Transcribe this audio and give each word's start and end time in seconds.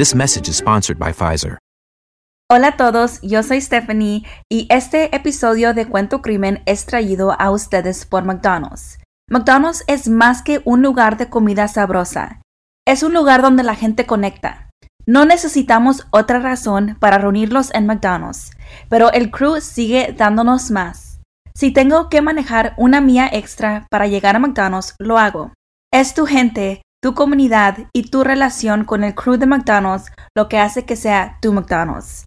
This 0.00 0.14
message 0.14 0.48
is 0.48 0.56
sponsored 0.56 0.98
by 0.98 1.12
Pfizer. 1.12 1.58
Hola 2.50 2.68
a 2.68 2.76
todos, 2.78 3.20
yo 3.20 3.42
soy 3.42 3.60
Stephanie 3.60 4.24
y 4.50 4.66
este 4.70 5.14
episodio 5.14 5.74
de 5.74 5.86
Cuento 5.88 6.22
Crimen 6.22 6.62
es 6.64 6.86
traído 6.86 7.38
a 7.38 7.50
ustedes 7.50 8.06
por 8.06 8.24
McDonald's. 8.24 8.98
McDonald's 9.28 9.84
es 9.88 10.08
más 10.08 10.40
que 10.40 10.62
un 10.64 10.80
lugar 10.80 11.18
de 11.18 11.28
comida 11.28 11.68
sabrosa. 11.68 12.40
Es 12.86 13.02
un 13.02 13.12
lugar 13.12 13.42
donde 13.42 13.62
la 13.62 13.74
gente 13.74 14.06
conecta. 14.06 14.70
No 15.04 15.26
necesitamos 15.26 16.06
otra 16.12 16.38
razón 16.38 16.96
para 16.98 17.18
reunirlos 17.18 17.70
en 17.74 17.84
McDonald's, 17.84 18.52
pero 18.88 19.12
el 19.12 19.30
crew 19.30 19.60
sigue 19.60 20.14
dándonos 20.16 20.70
más. 20.70 21.20
Si 21.54 21.72
tengo 21.72 22.08
que 22.08 22.22
manejar 22.22 22.72
una 22.78 23.02
mía 23.02 23.28
extra 23.30 23.86
para 23.90 24.06
llegar 24.06 24.34
a 24.34 24.38
McDonald's, 24.38 24.94
lo 24.98 25.18
hago. 25.18 25.52
Es 25.92 26.14
tu 26.14 26.24
gente, 26.24 26.80
tu 27.02 27.14
comunidad 27.14 27.78
y 27.92 28.10
tu 28.10 28.24
relación 28.24 28.84
con 28.84 29.04
el 29.04 29.14
crew 29.14 29.36
de 29.36 29.46
McDonald's 29.46 30.12
lo 30.36 30.48
que 30.48 30.58
hace 30.58 30.84
que 30.84 30.96
sea 30.96 31.38
tu 31.40 31.52
McDonald's. 31.52 32.24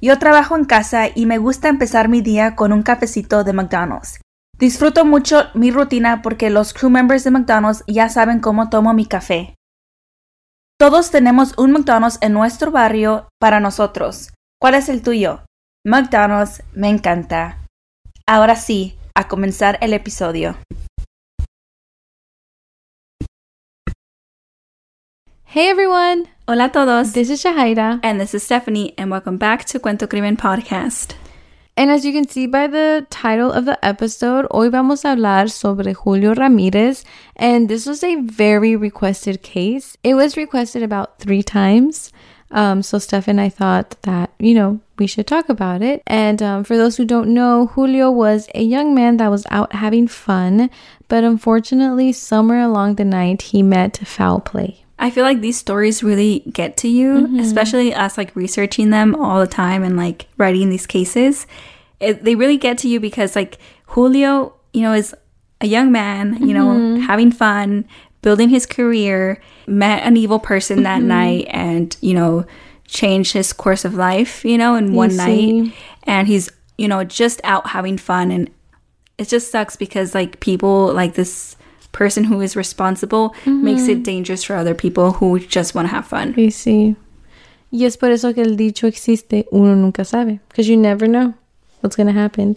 Yo 0.00 0.18
trabajo 0.18 0.56
en 0.56 0.64
casa 0.64 1.06
y 1.14 1.26
me 1.26 1.38
gusta 1.38 1.68
empezar 1.68 2.08
mi 2.08 2.20
día 2.20 2.56
con 2.56 2.72
un 2.72 2.82
cafecito 2.82 3.44
de 3.44 3.54
McDonald's. 3.54 4.20
Disfruto 4.58 5.04
mucho 5.04 5.44
mi 5.54 5.70
rutina 5.70 6.22
porque 6.22 6.50
los 6.50 6.74
crew 6.74 6.90
members 6.90 7.24
de 7.24 7.30
McDonald's 7.30 7.82
ya 7.86 8.08
saben 8.08 8.40
cómo 8.40 8.68
tomo 8.68 8.92
mi 8.92 9.06
café. 9.06 9.54
Todos 10.78 11.10
tenemos 11.10 11.56
un 11.56 11.72
McDonald's 11.72 12.18
en 12.20 12.32
nuestro 12.32 12.70
barrio 12.70 13.28
para 13.40 13.60
nosotros. 13.60 14.34
¿Cuál 14.60 14.74
es 14.74 14.88
el 14.88 15.02
tuyo? 15.02 15.44
McDonald's 15.86 16.62
me 16.72 16.88
encanta. 16.88 17.58
Ahora 18.26 18.56
sí, 18.56 18.98
a 19.14 19.28
comenzar 19.28 19.78
el 19.80 19.92
episodio. 19.92 20.56
Hey 25.54 25.68
everyone! 25.68 26.26
Hola 26.48 26.64
a 26.64 26.68
todos. 26.68 27.12
This 27.12 27.30
is 27.30 27.40
Shahaira. 27.40 28.00
And 28.02 28.20
this 28.20 28.34
is 28.34 28.42
Stephanie, 28.42 28.92
and 28.98 29.08
welcome 29.08 29.36
back 29.36 29.64
to 29.66 29.78
Cuento 29.78 30.10
Crimen 30.10 30.36
Podcast. 30.36 31.14
And 31.76 31.92
as 31.92 32.04
you 32.04 32.12
can 32.12 32.26
see 32.26 32.48
by 32.48 32.66
the 32.66 33.06
title 33.08 33.52
of 33.52 33.64
the 33.64 33.78
episode, 33.84 34.48
hoy 34.50 34.68
vamos 34.68 35.04
a 35.04 35.14
hablar 35.14 35.48
sobre 35.48 35.94
Julio 35.94 36.34
Ramirez. 36.34 37.04
And 37.36 37.68
this 37.68 37.86
was 37.86 38.02
a 38.02 38.16
very 38.16 38.74
requested 38.74 39.42
case. 39.42 39.96
It 40.02 40.14
was 40.14 40.36
requested 40.36 40.82
about 40.82 41.20
three 41.20 41.44
times. 41.44 42.10
Um, 42.50 42.82
so 42.82 42.98
Steph 42.98 43.28
and 43.28 43.40
I 43.40 43.48
thought 43.48 43.94
that, 44.02 44.32
you 44.40 44.54
know, 44.54 44.80
we 44.98 45.06
should 45.06 45.28
talk 45.28 45.48
about 45.48 45.82
it. 45.82 46.02
And 46.08 46.42
um, 46.42 46.64
for 46.64 46.76
those 46.76 46.96
who 46.96 47.04
don't 47.04 47.32
know, 47.32 47.68
Julio 47.68 48.10
was 48.10 48.48
a 48.56 48.62
young 48.64 48.92
man 48.92 49.18
that 49.18 49.30
was 49.30 49.46
out 49.50 49.72
having 49.72 50.08
fun, 50.08 50.68
but 51.06 51.22
unfortunately, 51.22 52.10
somewhere 52.10 52.62
along 52.62 52.96
the 52.96 53.04
night, 53.04 53.42
he 53.42 53.62
met 53.62 53.98
foul 53.98 54.40
play. 54.40 54.83
I 54.98 55.10
feel 55.10 55.24
like 55.24 55.40
these 55.40 55.58
stories 55.58 56.02
really 56.02 56.40
get 56.52 56.76
to 56.78 56.88
you, 56.88 57.12
mm-hmm. 57.12 57.38
especially 57.40 57.92
us 57.92 58.16
like 58.16 58.34
researching 58.36 58.90
them 58.90 59.14
all 59.14 59.40
the 59.40 59.46
time 59.46 59.82
and 59.82 59.96
like 59.96 60.26
writing 60.36 60.70
these 60.70 60.86
cases. 60.86 61.46
It, 62.00 62.24
they 62.24 62.34
really 62.34 62.56
get 62.56 62.78
to 62.78 62.88
you 62.88 63.00
because 63.00 63.34
like 63.34 63.58
Julio, 63.86 64.54
you 64.72 64.82
know, 64.82 64.92
is 64.92 65.14
a 65.60 65.66
young 65.66 65.90
man, 65.90 66.34
you 66.34 66.54
mm-hmm. 66.54 66.94
know, 66.94 67.00
having 67.00 67.32
fun, 67.32 67.86
building 68.22 68.48
his 68.48 68.66
career, 68.66 69.40
met 69.66 70.02
an 70.04 70.16
evil 70.16 70.38
person 70.38 70.84
that 70.84 70.98
mm-hmm. 70.98 71.08
night 71.08 71.46
and, 71.50 71.96
you 72.00 72.14
know, 72.14 72.44
changed 72.86 73.32
his 73.32 73.52
course 73.52 73.84
of 73.84 73.94
life, 73.94 74.44
you 74.44 74.56
know, 74.56 74.76
in 74.76 74.88
you 74.88 74.94
one 74.94 75.10
see. 75.10 75.62
night. 75.62 75.74
And 76.04 76.28
he's, 76.28 76.50
you 76.78 76.86
know, 76.86 77.02
just 77.02 77.40
out 77.44 77.68
having 77.68 77.98
fun 77.98 78.30
and 78.30 78.50
it 79.18 79.28
just 79.28 79.50
sucks 79.50 79.76
because 79.76 80.14
like 80.14 80.40
people 80.40 80.92
like 80.92 81.14
this 81.14 81.56
person 81.94 82.24
who 82.24 82.42
is 82.42 82.54
responsible 82.54 83.30
mm-hmm. 83.44 83.64
makes 83.64 83.88
it 83.88 84.02
dangerous 84.02 84.44
for 84.44 84.56
other 84.56 84.74
people 84.74 85.12
who 85.12 85.38
just 85.38 85.74
want 85.74 85.88
to 85.88 85.94
have 85.94 86.06
fun. 86.06 86.34
Y 86.36 86.50
sí. 86.50 86.96
Y 87.70 87.86
es 87.86 87.96
por 87.96 88.10
eso 88.10 88.34
que 88.34 88.42
el 88.42 88.56
dicho 88.56 88.86
existe, 88.86 89.46
uno 89.50 89.74
nunca 89.74 90.04
sabe, 90.04 90.40
because 90.48 90.68
you 90.68 90.76
never 90.76 91.08
know 91.08 91.34
what's 91.80 91.96
going 91.96 92.06
to 92.06 92.12
happen. 92.12 92.56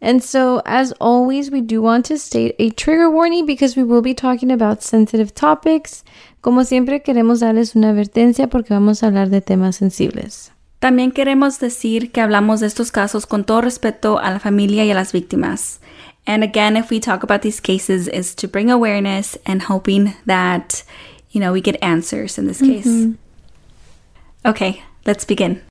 And 0.00 0.22
so, 0.22 0.62
as 0.64 0.92
always, 1.00 1.50
we 1.50 1.60
do 1.60 1.82
want 1.82 2.06
to 2.06 2.18
state 2.18 2.54
a 2.58 2.70
trigger 2.70 3.10
warning 3.10 3.46
because 3.46 3.76
we 3.76 3.82
will 3.82 4.02
be 4.02 4.14
talking 4.14 4.50
about 4.50 4.82
sensitive 4.82 5.34
topics. 5.34 6.04
Como 6.40 6.64
siempre, 6.64 7.02
queremos 7.02 7.40
darles 7.40 7.74
una 7.74 7.90
advertencia 7.90 8.48
porque 8.48 8.72
vamos 8.72 9.02
a 9.02 9.08
hablar 9.08 9.28
de 9.28 9.40
temas 9.40 9.76
sensibles. 9.76 10.52
También 10.78 11.10
queremos 11.10 11.58
decir 11.58 12.12
que 12.12 12.20
hablamos 12.20 12.60
de 12.60 12.68
estos 12.68 12.92
casos 12.92 13.26
con 13.26 13.44
todo 13.44 13.60
respeto 13.60 14.20
a 14.20 14.30
la 14.30 14.38
familia 14.38 14.84
y 14.84 14.90
a 14.92 14.94
las 14.94 15.12
víctimas. 15.12 15.80
And 16.28 16.44
again, 16.44 16.76
if 16.76 16.90
we 16.90 17.00
talk 17.00 17.22
about 17.22 17.40
these 17.40 17.58
cases, 17.58 18.06
is 18.06 18.34
to 18.34 18.46
bring 18.46 18.70
awareness 18.70 19.38
and 19.46 19.62
hoping 19.62 20.14
that, 20.26 20.84
you 21.30 21.40
know, 21.40 21.52
we 21.52 21.62
get 21.62 21.82
answers 21.82 22.36
in 22.36 22.46
this 22.46 22.60
case. 22.60 22.86
Mm-hmm. 22.86 23.14
Okay, 24.44 24.82
let's 25.06 25.24
begin. 25.24 25.62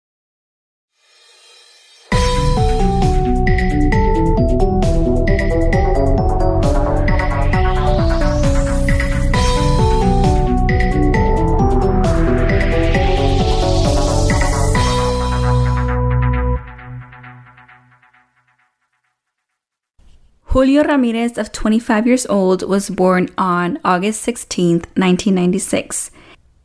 Julio 20.57 20.83
Ramirez, 20.83 21.37
of 21.37 21.51
25 21.51 22.07
years 22.07 22.25
old, 22.25 22.67
was 22.67 22.89
born 22.89 23.29
on 23.37 23.77
August 23.85 24.23
16, 24.23 24.77
1996, 24.95 26.09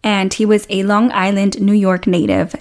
and 0.02 0.32
he 0.32 0.46
was 0.46 0.66
a 0.70 0.82
Long 0.82 1.12
Island, 1.12 1.60
New 1.60 1.74
York 1.74 2.06
native, 2.06 2.54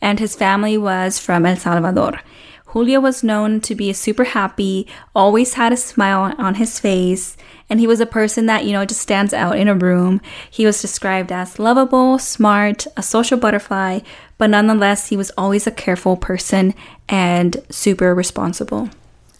and 0.00 0.18
his 0.18 0.34
family 0.34 0.76
was 0.76 1.20
from 1.20 1.46
El 1.46 1.54
Salvador. 1.54 2.22
Julio 2.64 2.98
was 2.98 3.22
known 3.22 3.60
to 3.60 3.76
be 3.76 3.92
super 3.92 4.24
happy, 4.24 4.88
always 5.14 5.54
had 5.54 5.72
a 5.72 5.76
smile 5.76 6.34
on 6.36 6.56
his 6.56 6.80
face, 6.80 7.36
and 7.70 7.78
he 7.78 7.86
was 7.86 8.00
a 8.00 8.04
person 8.04 8.46
that, 8.46 8.64
you 8.64 8.72
know, 8.72 8.84
just 8.84 9.00
stands 9.00 9.32
out 9.32 9.56
in 9.56 9.68
a 9.68 9.76
room. 9.76 10.20
He 10.50 10.66
was 10.66 10.82
described 10.82 11.30
as 11.30 11.60
lovable, 11.60 12.18
smart, 12.18 12.88
a 12.96 13.02
social 13.04 13.38
butterfly, 13.38 14.00
but 14.38 14.50
nonetheless, 14.50 15.10
he 15.10 15.16
was 15.16 15.30
always 15.38 15.68
a 15.68 15.70
careful 15.70 16.16
person 16.16 16.74
and 17.08 17.62
super 17.70 18.12
responsible. 18.12 18.90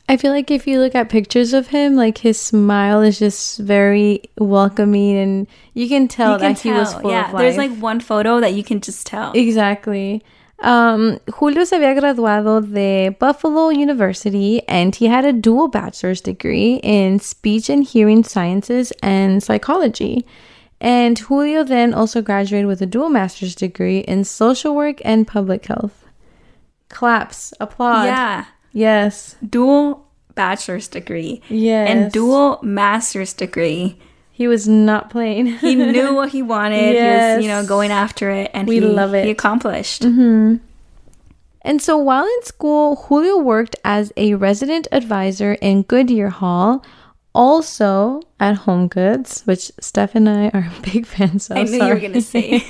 I 0.08 0.16
feel 0.16 0.32
like 0.32 0.50
if 0.50 0.66
you 0.66 0.80
look 0.80 0.94
at 0.94 1.08
pictures 1.08 1.52
of 1.52 1.68
him, 1.68 1.96
like 1.96 2.18
his 2.18 2.38
smile 2.38 3.00
is 3.00 3.18
just 3.18 3.58
very 3.58 4.22
welcoming, 4.38 5.16
and 5.16 5.46
you 5.74 5.88
can 5.88 6.08
tell 6.08 6.32
you 6.32 6.38
can 6.38 6.52
that 6.52 6.60
tell, 6.60 6.72
he 6.72 6.78
was 6.78 6.94
full 6.94 7.10
yeah, 7.10 7.28
of 7.28 7.34
life. 7.34 7.40
There's 7.40 7.56
like 7.56 7.76
one 7.78 8.00
photo 8.00 8.40
that 8.40 8.54
you 8.54 8.62
can 8.62 8.80
just 8.80 9.06
tell. 9.06 9.32
Exactly. 9.32 10.22
Um, 10.62 11.18
Julio 11.28 11.64
se 11.64 11.76
había 11.76 11.94
graduado 11.94 12.60
de 12.60 13.08
Buffalo 13.18 13.70
University 13.70 14.62
and 14.68 14.94
he 14.94 15.06
had 15.06 15.24
a 15.24 15.32
dual 15.32 15.66
bachelor's 15.66 16.20
degree 16.20 16.78
in 16.84 17.18
speech 17.18 17.68
and 17.68 17.82
hearing 17.82 18.22
sciences 18.22 18.92
and 19.02 19.42
psychology. 19.42 20.24
And 20.80 21.18
Julio 21.18 21.64
then 21.64 21.92
also 21.94 22.22
graduated 22.22 22.66
with 22.66 22.80
a 22.80 22.86
dual 22.86 23.08
master's 23.08 23.56
degree 23.56 24.00
in 24.00 24.24
social 24.24 24.74
work 24.74 25.00
and 25.04 25.26
public 25.26 25.66
health. 25.66 26.04
Claps, 26.88 27.52
applause. 27.58 28.06
Yeah. 28.06 28.44
Yes. 28.72 29.36
Dual 29.48 30.01
bachelor's 30.34 30.88
degree. 30.88 31.40
Yes. 31.48 31.88
And 31.88 32.12
dual 32.12 32.58
master's 32.62 33.32
degree. 33.32 33.98
He 34.30 34.48
was 34.48 34.66
not 34.66 35.10
playing. 35.10 35.46
he 35.46 35.74
knew 35.74 36.14
what 36.14 36.30
he 36.30 36.42
wanted. 36.42 36.94
Yes. 36.94 37.32
He 37.32 37.36
was, 37.36 37.44
you 37.44 37.50
know, 37.50 37.66
going 37.66 37.90
after 37.90 38.30
it 38.30 38.50
and 38.54 38.66
we 38.66 38.76
he, 38.76 38.80
love 38.80 39.14
it. 39.14 39.24
He 39.24 39.30
accomplished. 39.30 40.02
Mm-hmm. 40.02 40.56
And 41.62 41.80
so 41.80 41.96
while 41.96 42.24
in 42.24 42.42
school, 42.42 42.96
Julio 42.96 43.38
worked 43.38 43.76
as 43.84 44.12
a 44.16 44.34
resident 44.34 44.88
advisor 44.90 45.54
in 45.54 45.82
Goodyear 45.82 46.30
Hall, 46.30 46.84
also 47.34 48.20
at 48.40 48.56
Home 48.56 48.88
Goods, 48.88 49.42
which 49.42 49.72
Steph 49.80 50.14
and 50.14 50.28
I 50.28 50.48
are 50.48 50.70
big 50.82 51.06
fans 51.06 51.50
of. 51.50 51.56
I 51.56 51.62
knew 51.62 51.78
Sorry. 51.78 51.88
you 51.88 51.94
were 51.94 52.00
going 52.00 52.12
to 52.12 52.22
say. 52.22 52.62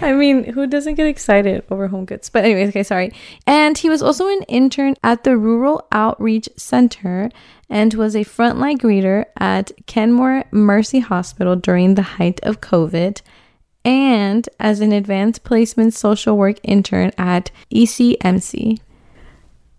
I 0.00 0.12
mean, 0.12 0.44
who 0.52 0.66
doesn't 0.66 0.94
get 0.94 1.06
excited 1.06 1.64
over 1.70 1.88
Home 1.88 2.04
Goods? 2.04 2.30
But 2.30 2.44
anyways, 2.44 2.70
okay, 2.70 2.82
sorry. 2.82 3.12
And 3.46 3.76
he 3.76 3.88
was 3.88 4.02
also 4.02 4.28
an 4.28 4.42
intern 4.48 4.94
at 5.02 5.24
the 5.24 5.36
Rural 5.36 5.86
Outreach 5.92 6.48
Center 6.56 7.30
and 7.68 7.92
was 7.94 8.14
a 8.14 8.20
frontline 8.24 8.78
greeter 8.78 9.24
at 9.38 9.72
Kenmore 9.86 10.44
Mercy 10.50 11.00
Hospital 11.00 11.56
during 11.56 11.94
the 11.94 12.02
height 12.02 12.40
of 12.42 12.60
COVID. 12.60 13.20
and 13.84 14.48
as 14.58 14.80
an 14.80 14.90
advanced 14.92 15.44
placement 15.44 15.94
social 15.94 16.36
work 16.36 16.58
intern 16.64 17.12
at 17.16 17.50
ECMC. 17.72 18.80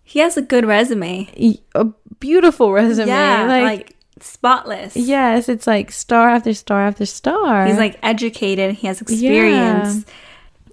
He 0.03 0.19
has 0.19 0.38
a 0.38 0.42
good 0.42 0.65
resume. 0.65 1.27
Uh, 1.75 1.86
Beautiful 2.19 2.72
resume. 2.72 3.08
Yeah, 3.08 3.46
like, 3.48 3.64
like 3.64 3.96
spotless. 4.19 4.96
yes, 4.96 5.50
it's 5.50 5.68
like 5.68 5.92
star 5.92 6.30
after 6.30 6.54
star 6.54 6.88
after 6.88 7.06
star. 7.06 7.66
He's 7.68 7.78
like 7.78 8.00
educated. 8.04 8.75
He 8.75 8.88
has 8.88 9.02
experience. 9.02 10.06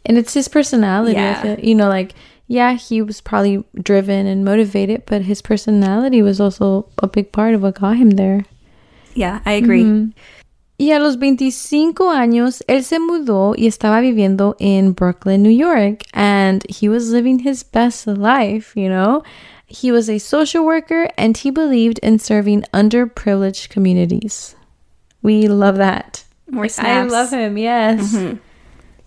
and 0.06 0.18
it's 0.18 0.34
his 0.34 0.48
personality. 0.48 1.14
Yeah. 1.14 1.42
feel- 1.42 1.60
you 1.60 1.74
know, 1.74 1.88
like 1.88 2.14
yeah, 2.46 2.74
he 2.74 3.00
was 3.00 3.20
probably 3.20 3.64
driven 3.82 4.26
and 4.26 4.44
motivated, 4.44 5.04
but 5.06 5.22
his 5.22 5.40
personality 5.40 6.20
was 6.22 6.40
also 6.40 6.86
a 7.02 7.06
big 7.06 7.32
part 7.32 7.54
of 7.54 7.62
what 7.62 7.80
got 7.80 7.96
him 7.96 8.10
there. 8.10 8.44
Yeah, 9.14 9.40
I 9.46 9.52
agree. 9.52 9.84
Mm-hmm. 9.84 10.10
Y 10.76 10.90
a 10.90 10.98
los 10.98 11.16
25 11.16 12.10
años, 12.10 12.62
él 12.66 12.82
se 12.82 12.98
mudó 12.98 13.54
y 13.56 13.66
estaba 13.66 14.00
viviendo 14.00 14.56
in 14.58 14.92
Brooklyn, 14.92 15.42
New 15.42 15.48
York, 15.48 16.02
and 16.12 16.64
he 16.68 16.88
was 16.88 17.10
living 17.12 17.38
his 17.38 17.62
best 17.62 18.06
life, 18.08 18.72
you 18.74 18.88
know? 18.88 19.22
He 19.66 19.90
was 19.90 20.08
a 20.10 20.18
social 20.18 20.64
worker 20.64 21.08
and 21.16 21.36
he 21.36 21.50
believed 21.50 21.98
in 22.00 22.18
serving 22.18 22.62
underprivileged 22.72 23.70
communities. 23.70 24.54
We 25.22 25.48
love 25.48 25.76
that. 25.76 26.24
More 26.50 26.68
snaps. 26.68 27.12
I 27.12 27.16
love 27.16 27.30
him, 27.30 27.56
yes. 27.56 28.14
Mm-hmm. 28.14 28.36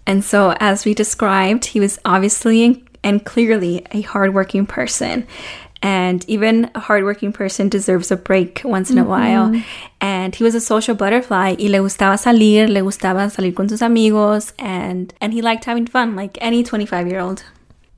And 0.07 0.23
so, 0.23 0.55
as 0.59 0.85
we 0.85 0.93
described, 0.93 1.65
he 1.65 1.79
was 1.79 1.99
obviously 2.05 2.83
and 3.03 3.23
clearly 3.23 3.85
a 3.91 4.01
hardworking 4.01 4.65
person. 4.65 5.27
And 5.81 6.27
even 6.27 6.71
a 6.73 6.79
hardworking 6.79 7.33
person 7.33 7.69
deserves 7.69 8.09
a 8.09 8.17
break 8.17 8.61
once 8.65 8.89
in 8.89 8.97
a 8.97 9.01
mm-hmm. 9.01 9.09
while. 9.09 9.63
And 10.01 10.33
he 10.33 10.43
was 10.43 10.55
a 10.55 10.61
social 10.61 10.95
butterfly. 10.95 11.55
Y 11.59 11.67
le 11.67 11.79
gustaba 11.79 12.17
salir, 12.17 12.67
le 12.67 12.81
gustaba 12.81 13.29
salir 13.29 13.55
con 13.55 13.69
sus 13.69 13.81
amigos. 13.81 14.53
And, 14.57 15.13
and 15.21 15.33
he 15.33 15.41
liked 15.41 15.65
having 15.65 15.85
fun, 15.85 16.15
like 16.15 16.37
any 16.41 16.63
25 16.63 17.07
year 17.07 17.19
old. 17.19 17.43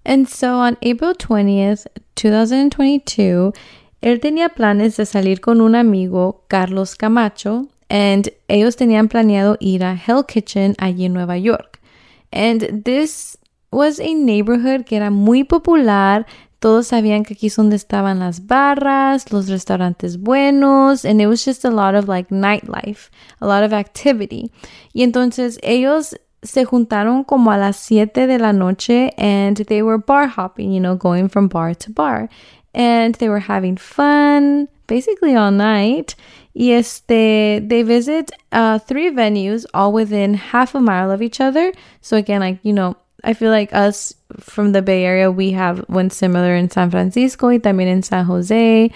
And 0.09 0.27
so 0.27 0.55
on 0.55 0.75
April 0.81 1.13
20th, 1.13 1.85
2022, 2.15 3.53
él 4.01 4.19
tenía 4.19 4.49
planes 4.49 4.97
de 4.97 5.05
salir 5.05 5.39
con 5.39 5.61
un 5.61 5.75
amigo, 5.75 6.45
Carlos 6.47 6.95
Camacho, 6.95 7.67
and 7.91 8.33
ellos 8.47 8.75
tenían 8.75 9.07
planeado 9.07 9.55
ir 9.59 9.83
a 9.83 9.93
Hell 9.93 10.25
Kitchen 10.25 10.73
allí 10.79 11.05
en 11.05 11.13
Nueva 11.13 11.37
York. 11.37 11.79
And 12.31 12.83
this 12.85 13.37
was 13.71 13.99
a 13.99 14.15
neighborhood 14.15 14.85
que 14.85 14.97
era 14.97 15.11
muy 15.11 15.43
popular. 15.43 16.25
Todos 16.57 16.87
sabían 16.87 17.23
que 17.23 17.35
aquí 17.35 17.45
es 17.45 17.55
donde 17.55 17.75
estaban 17.75 18.17
las 18.17 18.47
barras, 18.47 19.31
los 19.31 19.47
restaurantes 19.47 20.17
buenos, 20.17 21.05
and 21.05 21.21
it 21.21 21.27
was 21.27 21.45
just 21.45 21.63
a 21.63 21.69
lot 21.69 21.93
of 21.93 22.07
like 22.07 22.33
nightlife, 22.33 23.11
a 23.41 23.45
lot 23.45 23.63
of 23.63 23.73
activity. 23.73 24.51
Y 24.91 25.03
entonces 25.03 25.59
ellos 25.61 26.15
se 26.43 26.65
juntaron 26.65 27.23
como 27.23 27.51
a 27.51 27.57
las 27.57 27.77
7 27.77 28.27
de 28.27 28.39
la 28.39 28.53
noche 28.53 29.11
and 29.17 29.57
they 29.67 29.81
were 29.81 29.97
bar 29.97 30.27
hopping, 30.27 30.71
you 30.71 30.79
know, 30.79 30.95
going 30.95 31.29
from 31.29 31.47
bar 31.47 31.75
to 31.75 31.91
bar. 31.91 32.29
And 32.73 33.15
they 33.15 33.29
were 33.29 33.39
having 33.39 33.77
fun 33.77 34.69
basically 34.87 35.35
all 35.35 35.51
night. 35.51 36.15
Y 36.53 36.71
este, 36.71 37.61
they 37.67 37.83
visit 37.83 38.31
uh, 38.51 38.79
three 38.79 39.09
venues 39.09 39.65
all 39.73 39.93
within 39.93 40.33
half 40.33 40.75
a 40.75 40.79
mile 40.79 41.11
of 41.11 41.21
each 41.21 41.39
other. 41.39 41.71
So 42.01 42.17
again, 42.17 42.41
like, 42.41 42.59
you 42.63 42.73
know, 42.73 42.95
I 43.23 43.33
feel 43.33 43.51
like 43.51 43.73
us 43.73 44.13
from 44.39 44.71
the 44.71 44.81
Bay 44.81 45.03
Area, 45.05 45.31
we 45.31 45.51
have 45.51 45.79
one 45.87 46.09
similar 46.09 46.55
in 46.55 46.69
San 46.69 46.89
Francisco 46.89 47.47
y 47.47 47.57
también 47.57 47.87
in 47.87 48.03
San 48.03 48.25
Jose. 48.25 48.91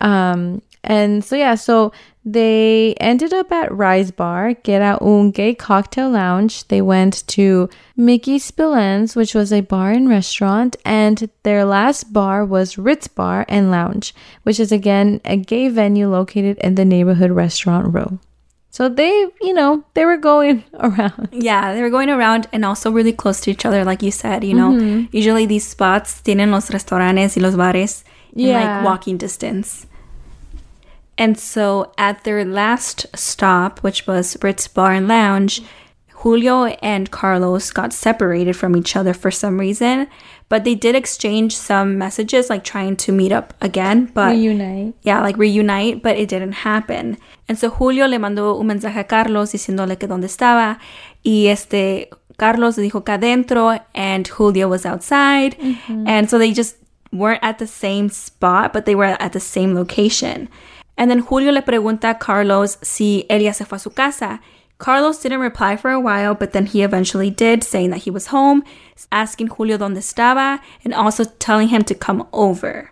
Um, 0.00 0.62
and 0.84 1.24
so, 1.24 1.36
yeah, 1.36 1.54
so 1.54 1.92
they 2.24 2.94
ended 3.00 3.32
up 3.32 3.50
at 3.50 3.72
Rise 3.72 4.10
Bar, 4.10 4.54
que 4.54 4.74
era 4.74 4.98
un 5.00 5.30
gay 5.30 5.54
cocktail 5.54 6.10
lounge. 6.10 6.66
They 6.68 6.82
went 6.82 7.26
to 7.28 7.70
Mickey 7.96 8.38
Spillane's, 8.38 9.16
which 9.16 9.34
was 9.34 9.52
a 9.52 9.62
bar 9.62 9.90
and 9.92 10.08
restaurant. 10.08 10.76
And 10.84 11.30
their 11.42 11.64
last 11.64 12.12
bar 12.12 12.44
was 12.44 12.76
Ritz 12.76 13.08
Bar 13.08 13.46
and 13.48 13.70
Lounge, 13.70 14.14
which 14.42 14.60
is 14.60 14.72
again 14.72 15.20
a 15.24 15.36
gay 15.36 15.68
venue 15.68 16.08
located 16.08 16.58
in 16.58 16.74
the 16.74 16.84
neighborhood 16.84 17.30
restaurant 17.30 17.94
row. 17.94 18.18
So 18.70 18.88
they, 18.88 19.26
you 19.40 19.54
know, 19.54 19.84
they 19.94 20.04
were 20.04 20.18
going 20.18 20.64
around. 20.78 21.30
Yeah, 21.32 21.72
they 21.72 21.80
were 21.80 21.90
going 21.90 22.10
around 22.10 22.46
and 22.52 22.64
also 22.64 22.90
really 22.90 23.12
close 23.12 23.40
to 23.40 23.50
each 23.50 23.64
other, 23.64 23.84
like 23.84 24.02
you 24.02 24.10
said. 24.10 24.44
You 24.44 24.54
know, 24.54 24.72
mm-hmm. 24.72 25.16
usually 25.16 25.46
these 25.46 25.66
spots 25.66 26.20
tienen 26.22 26.50
los 26.50 26.70
restaurantes 26.70 27.36
y 27.36 27.42
los 27.42 27.56
bares 27.56 28.04
in 28.34 28.48
Yeah. 28.48 28.60
like 28.60 28.84
walking 28.84 29.16
distance. 29.16 29.86
And 31.18 31.38
so 31.38 31.92
at 31.98 32.22
their 32.24 32.44
last 32.44 33.06
stop, 33.14 33.80
which 33.80 34.06
was 34.06 34.38
Ritz 34.40 34.68
Bar 34.68 34.92
and 34.92 35.08
Lounge, 35.08 35.60
Julio 36.22 36.64
and 36.82 37.10
Carlos 37.10 37.70
got 37.70 37.92
separated 37.92 38.56
from 38.56 38.76
each 38.76 38.96
other 38.96 39.12
for 39.12 39.30
some 39.30 39.58
reason, 39.58 40.08
but 40.48 40.64
they 40.64 40.74
did 40.74 40.94
exchange 40.96 41.56
some 41.56 41.98
messages, 41.98 42.50
like 42.50 42.64
trying 42.64 42.96
to 42.96 43.12
meet 43.12 43.30
up 43.30 43.54
again. 43.60 44.06
But 44.14 44.32
Reunite. 44.32 44.94
yeah, 45.02 45.20
like 45.20 45.36
reunite, 45.36 46.02
but 46.02 46.16
it 46.16 46.28
didn't 46.28 46.52
happen. 46.52 47.18
And 47.48 47.58
so 47.58 47.70
Julio 47.70 48.06
le 48.06 48.18
mandó 48.18 48.58
un 48.58 48.66
mensaje 48.66 48.98
a 48.98 49.04
Carlos 49.04 49.52
diciéndole 49.52 49.98
que 49.98 50.08
dónde 50.08 50.24
estaba. 50.24 50.78
Y 51.24 51.46
este, 51.46 52.10
Carlos 52.36 52.76
dijo 52.76 53.04
que 53.04 53.14
adentro, 53.14 53.78
and 53.94 54.26
Julio 54.26 54.68
was 54.68 54.84
outside. 54.84 55.56
Mm-hmm. 55.58 56.08
And 56.08 56.28
so 56.28 56.38
they 56.38 56.52
just 56.52 56.76
weren't 57.12 57.42
at 57.42 57.58
the 57.58 57.66
same 57.66 58.08
spot, 58.08 58.72
but 58.72 58.86
they 58.86 58.94
were 58.94 59.16
at 59.20 59.32
the 59.32 59.40
same 59.40 59.74
location. 59.74 60.48
And 60.98 61.10
then 61.10 61.20
Julio 61.20 61.52
le 61.52 61.62
pregunta 61.62 62.10
a 62.10 62.14
Carlos 62.18 62.76
si 62.82 63.24
él 63.30 63.40
ya 63.40 63.52
se 63.52 63.64
fue 63.64 63.76
a 63.76 63.78
su 63.78 63.90
casa. 63.90 64.40
Carlos 64.78 65.20
didn't 65.20 65.40
reply 65.40 65.76
for 65.76 65.90
a 65.90 65.98
while, 65.98 66.34
but 66.34 66.52
then 66.52 66.66
he 66.66 66.82
eventually 66.82 67.30
did, 67.30 67.64
saying 67.64 67.90
that 67.90 68.02
he 68.02 68.10
was 68.10 68.26
home, 68.26 68.62
asking 69.10 69.48
Julio 69.48 69.78
dónde 69.78 69.98
estaba, 69.98 70.60
and 70.84 70.92
also 70.92 71.24
telling 71.24 71.68
him 71.68 71.82
to 71.82 71.94
come 71.94 72.26
over. 72.32 72.90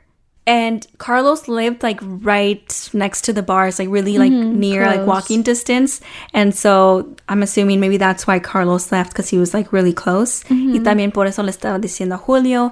And 0.49 0.87
Carlos 0.99 1.49
lived 1.49 1.82
like 1.82 1.99
right 2.03 2.91
next 2.93 3.23
to 3.23 3.32
the 3.32 3.43
bars, 3.43 3.81
like 3.81 3.88
really 3.88 4.17
like 4.17 4.31
mm-hmm, 4.31 4.59
near, 4.59 4.87
like 4.87 5.05
walking 5.05 5.43
distance. 5.43 6.00
And 6.32 6.55
so 6.55 7.17
I'm 7.29 7.43
assuming 7.43 7.81
maybe 7.81 7.97
that's 7.97 8.29
why 8.29 8.38
Carlos 8.38 8.93
left 8.93 9.11
because 9.11 9.29
he 9.29 9.38
was 9.38 9.52
like 9.52 9.73
really 9.73 9.93
close. 9.93 10.44
Y 10.49 10.56
mm-hmm. 10.56 10.85
también 10.85 11.12
por 11.12 11.26
eso 11.26 11.43
le 11.43 11.50
estaba 11.50 11.81
diciendo 11.81 12.14
a 12.14 12.19
Julio 12.19 12.70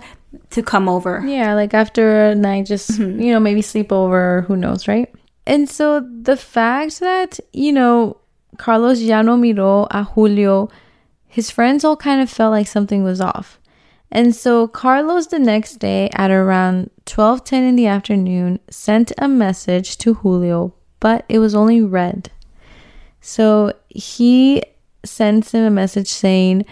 to 0.50 0.62
come 0.62 0.88
over. 0.88 1.24
Yeah, 1.26 1.54
like 1.54 1.74
after 1.74 2.26
a 2.26 2.34
night, 2.36 2.66
just, 2.66 2.92
mm-hmm. 2.92 3.20
you 3.20 3.32
know, 3.32 3.40
maybe 3.40 3.60
sleep 3.60 3.90
over, 3.90 4.42
who 4.42 4.56
knows, 4.56 4.86
right? 4.86 5.12
And 5.46 5.68
so 5.68 6.00
the 6.00 6.36
fact 6.36 7.00
that, 7.00 7.38
you 7.52 7.72
know, 7.72 8.18
Carlos 8.56 9.00
ya 9.00 9.22
no 9.22 9.36
miró 9.36 9.86
a 9.90 10.04
Julio, 10.04 10.70
his 11.26 11.50
friends 11.50 11.84
all 11.84 11.96
kind 11.96 12.22
of 12.22 12.30
felt 12.30 12.52
like 12.52 12.66
something 12.66 13.02
was 13.02 13.20
off. 13.20 13.58
And 14.10 14.34
so 14.34 14.68
Carlos 14.68 15.26
the 15.26 15.40
next 15.40 15.76
day 15.80 16.08
at 16.14 16.30
around 16.30 16.90
12:10 17.04 17.68
in 17.68 17.76
the 17.76 17.88
afternoon 17.88 18.60
sent 18.70 19.12
a 19.18 19.26
message 19.26 19.98
to 19.98 20.14
Julio, 20.14 20.72
but 21.00 21.24
it 21.28 21.40
was 21.40 21.54
only 21.54 21.82
read. 21.82 22.30
So 23.20 23.72
he 23.88 24.62
sends 25.04 25.52
him 25.52 25.64
a 25.64 25.70
message 25.70 26.08
saying, 26.08 26.64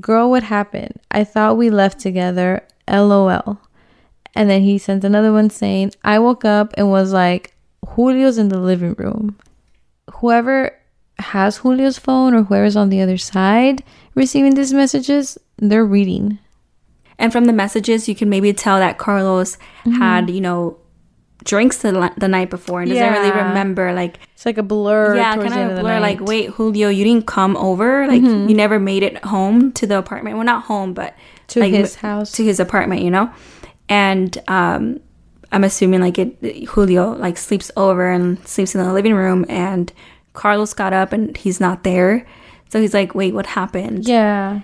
"Girl, 0.00 0.30
what 0.30 0.42
happened? 0.42 1.00
I 1.10 1.24
thought 1.24 1.56
we 1.56 1.70
left 1.70 1.98
together. 1.98 2.62
LOL." 2.86 3.58
And 4.36 4.50
then 4.50 4.62
he 4.62 4.76
sent 4.76 5.04
another 5.04 5.32
one 5.32 5.48
saying, 5.48 5.92
"I 6.04 6.18
woke 6.18 6.44
up 6.44 6.74
and 6.76 6.90
was 6.90 7.12
like, 7.12 7.53
Julio's 7.94 8.38
in 8.38 8.48
the 8.48 8.58
living 8.60 8.94
room." 8.98 9.36
Whoever 10.20 10.72
has 11.18 11.60
Julio's 11.62 11.98
phone 11.98 12.34
or 12.34 12.42
whoever's 12.44 12.76
on 12.76 12.88
the 12.90 13.00
other 13.00 13.16
side 13.16 13.82
receiving 14.14 14.54
these 14.54 14.72
messages, 14.72 15.38
they're 15.58 15.84
reading. 15.84 16.38
And 17.18 17.32
from 17.32 17.44
the 17.44 17.52
messages, 17.52 18.08
you 18.08 18.14
can 18.14 18.28
maybe 18.28 18.52
tell 18.52 18.78
that 18.78 18.98
Carlos 18.98 19.56
had, 19.98 20.28
you 20.30 20.40
know, 20.40 20.76
drinks 21.44 21.78
the, 21.78 22.12
the 22.16 22.26
night 22.26 22.50
before 22.50 22.80
and 22.82 22.90
doesn't 22.90 23.12
really 23.12 23.30
remember 23.30 23.92
like 23.92 24.18
It's 24.34 24.44
like 24.46 24.58
a 24.58 24.62
blur. 24.62 25.14
yeah, 25.16 25.36
kind 25.36 25.72
of 25.72 25.78
a 25.78 25.80
blur. 25.80 26.00
Like, 26.00 26.20
wait, 26.20 26.50
Julio, 26.50 26.88
you 26.88 27.04
didn't 27.04 27.26
come 27.26 27.56
over. 27.56 28.06
Like, 28.08 28.22
you 28.22 28.54
never 28.54 28.78
made 28.80 29.02
it 29.04 29.22
home 29.24 29.70
to 29.72 29.86
the 29.86 29.98
apartment. 29.98 30.36
Well, 30.36 30.44
not 30.46 30.64
home, 30.64 30.92
but 30.94 31.14
To 31.48 31.60
like, 31.60 31.72
his 31.72 31.94
house. 31.96 32.32
to 32.32 32.44
his 32.44 32.58
apartment. 32.60 33.02
You 33.02 33.10
know, 33.10 33.30
and 33.88 34.36
um, 34.48 35.00
I'm 35.52 35.64
assuming 35.64 36.00
like 36.00 36.18
it, 36.18 36.64
Julio 36.68 37.12
like 37.12 37.36
sleeps 37.38 37.70
over 37.76 38.10
and 38.10 38.38
sleeps 38.46 38.74
in 38.74 38.82
the 38.82 38.92
living 38.92 39.14
room, 39.14 39.44
and 39.48 39.92
Carlos 40.32 40.74
got 40.74 40.92
up 40.92 41.12
and 41.12 41.36
he's 41.36 41.60
not 41.60 41.84
there. 41.84 42.26
So 42.70 42.80
he's 42.80 42.94
like, 42.94 43.14
wait, 43.14 43.34
what 43.34 43.46
happened? 43.46 44.06
Yeah. 44.06 44.60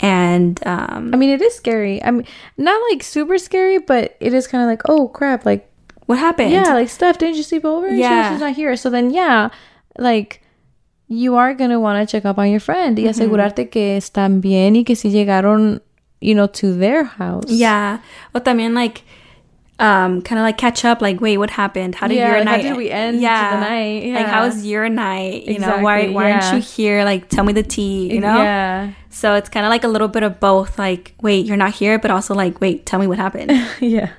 And 0.00 0.60
um, 0.66 1.14
I 1.14 1.16
mean, 1.16 1.30
it 1.30 1.40
is 1.40 1.54
scary. 1.54 2.02
I 2.02 2.10
mean, 2.10 2.26
not 2.58 2.78
like 2.90 3.02
super 3.02 3.38
scary, 3.38 3.78
but 3.78 4.16
it 4.20 4.34
is 4.34 4.46
kind 4.46 4.62
of 4.62 4.68
like, 4.68 4.82
oh 4.88 5.08
crap, 5.08 5.46
like 5.46 5.70
what 6.06 6.18
happened? 6.18 6.50
yeah, 6.50 6.74
like 6.74 6.90
stuff. 6.90 7.16
didn't 7.18 7.36
you 7.36 7.42
sleep 7.42 7.64
over? 7.64 7.88
She- 7.90 8.00
Yeah. 8.00 8.32
she's 8.32 8.40
not 8.40 8.52
here. 8.54 8.76
So 8.76 8.90
then, 8.90 9.10
yeah, 9.10 9.48
like 9.98 10.42
you 11.08 11.36
are 11.36 11.54
gonna 11.54 11.78
want 11.80 12.06
to 12.06 12.10
check 12.10 12.24
up 12.24 12.38
on 12.38 12.50
your 12.50 12.60
friend 12.60 12.98
y 12.98 13.04
asegurarte 13.06 13.70
que 13.70 13.96
están 13.96 14.40
bien 14.40 14.74
y 14.74 14.82
que 14.84 14.96
si 14.96 15.10
llegaron, 15.10 15.80
you 16.20 16.34
know, 16.34 16.48
to 16.48 16.74
their 16.74 17.04
house. 17.04 17.44
Yeah. 17.48 18.00
Or 18.34 18.40
también 18.42 18.74
like 18.74 19.02
um 19.80 20.22
kind 20.22 20.38
of 20.38 20.44
like 20.44 20.56
catch 20.56 20.84
up 20.84 21.00
like 21.02 21.20
wait 21.20 21.36
what 21.38 21.50
happened? 21.50 21.94
How 21.96 22.06
did 22.06 22.16
Yeah, 22.16 22.30
your 22.36 22.44
like, 22.44 22.48
how 22.48 22.62
did 22.62 22.76
we 22.76 22.90
end 22.90 23.20
yeah 23.20 23.56
the 23.56 23.60
night? 23.60 24.14
like 24.14 24.26
how 24.26 24.44
was 24.46 24.64
your 24.64 24.88
night? 24.88 25.44
You 25.46 25.58
know 25.58 25.78
why 25.80 25.98
Exactly, 25.98 26.14
why 26.14 26.32
aren't 26.32 26.54
you 26.54 26.60
here? 26.60 27.04
Like 27.04 27.28
tell 27.28 27.44
me 27.44 27.52
the 27.52 27.62
tea 27.64 28.12
you 28.12 28.20
know? 28.20 28.36
Yeah. 28.42 28.92
so 29.10 29.34
it's 29.34 29.48
kind 29.48 29.66
of 29.66 29.70
like 29.70 29.82
a 29.84 29.88
little 29.88 30.08
bit 30.08 30.22
of 30.22 30.38
both 30.38 30.78
like 30.78 31.14
wait 31.22 31.44
you're 31.46 31.56
not 31.56 31.72
here 31.74 31.98
but 31.98 32.10
also 32.10 32.34
like 32.34 32.60
wait 32.60 32.86
tell 32.86 33.00
me 33.00 33.06
what 33.06 33.18
happened. 33.18 33.50
Yeah. 33.80 34.10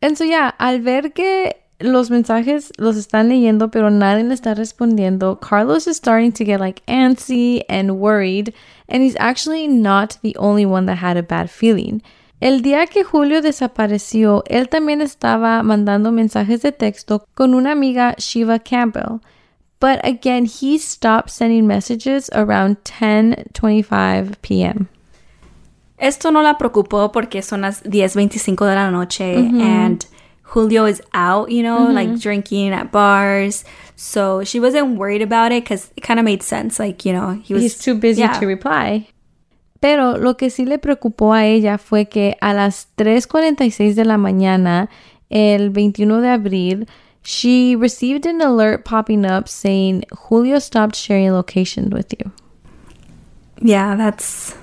And 0.00 0.16
so 0.16 0.24
yeah, 0.24 0.52
al 0.60 0.78
ver 0.80 1.10
que 1.10 1.52
los 1.80 2.10
mensajes 2.10 2.72
los 2.76 2.96
están 2.96 3.28
leyendo 3.28 3.70
pero 3.70 3.90
nadie 3.90 4.24
le 4.24 4.34
está 4.34 4.54
respondiendo, 4.54 5.38
Carlos 5.40 5.86
is 5.86 5.96
starting 5.96 6.32
to 6.32 6.44
get 6.44 6.60
like 6.60 6.82
antsy 6.86 7.62
and 7.68 7.92
worried, 7.92 8.52
and 8.88 9.02
he's 9.02 9.16
actually 9.18 9.68
not 9.68 10.18
the 10.22 10.34
only 10.38 10.66
one 10.66 10.86
that 10.86 10.98
had 10.98 11.16
a 11.16 11.22
bad 11.22 11.48
feeling. 11.48 12.02
El 12.40 12.62
día 12.62 12.86
que 12.86 13.02
Julio 13.02 13.42
desapareció, 13.42 14.44
él 14.46 14.68
también 14.68 15.02
estaba 15.02 15.62
mandando 15.64 16.12
mensajes 16.12 16.62
de 16.62 16.70
texto 16.70 17.26
con 17.34 17.52
una 17.54 17.72
amiga, 17.72 18.14
Shiva 18.16 18.60
Campbell. 18.60 19.20
But 19.80 20.00
again, 20.04 20.46
he 20.46 20.78
stopped 20.78 21.30
sending 21.30 21.66
messages 21.66 22.30
around 22.32 22.78
10:25 22.84 24.36
p.m. 24.40 24.88
Esto 25.98 26.30
no 26.30 26.42
la 26.42 26.58
preocupó 26.58 27.10
porque 27.12 27.42
son 27.42 27.62
las 27.62 27.82
10:25 27.84 28.66
de 28.66 28.74
la 28.74 28.90
noche 28.90 29.36
and 29.36 30.04
Julio 30.48 30.86
is 30.86 31.02
out, 31.12 31.50
you 31.50 31.62
know, 31.62 31.90
like 31.92 32.08
mm-hmm. 32.08 32.18
drinking 32.18 32.72
at 32.72 32.90
bars. 32.90 33.64
So 33.96 34.44
she 34.44 34.58
wasn't 34.60 34.96
worried 34.96 35.22
about 35.22 35.52
it 35.52 35.64
because 35.64 35.90
it 35.96 36.00
kind 36.00 36.18
of 36.18 36.24
made 36.24 36.42
sense. 36.42 36.78
Like, 36.78 37.04
you 37.04 37.12
know, 37.12 37.32
he 37.32 37.52
was 37.52 37.62
He's 37.62 37.78
too 37.78 37.94
busy 37.94 38.22
yeah. 38.22 38.38
to 38.38 38.46
reply. 38.46 39.08
Pero 39.80 40.16
lo 40.16 40.34
que 40.34 40.48
sí 40.48 40.66
le 40.66 40.78
preocupó 40.78 41.34
a 41.34 41.44
ella 41.44 41.78
fue 41.78 42.06
que 42.06 42.36
a 42.40 42.54
las 42.54 42.88
3:46 42.96 43.94
de 43.94 44.04
la 44.04 44.16
mañana, 44.16 44.88
el 45.30 45.70
21 45.70 46.20
de 46.20 46.28
abril, 46.28 46.86
she 47.22 47.76
received 47.76 48.26
an 48.26 48.40
alert 48.40 48.84
popping 48.84 49.24
up 49.24 49.48
saying 49.48 50.04
Julio 50.12 50.58
stopped 50.58 50.96
sharing 50.96 51.32
locations 51.32 51.92
with 51.92 52.12
you. 52.18 52.32
Yeah, 53.60 53.96
that's 53.96 54.54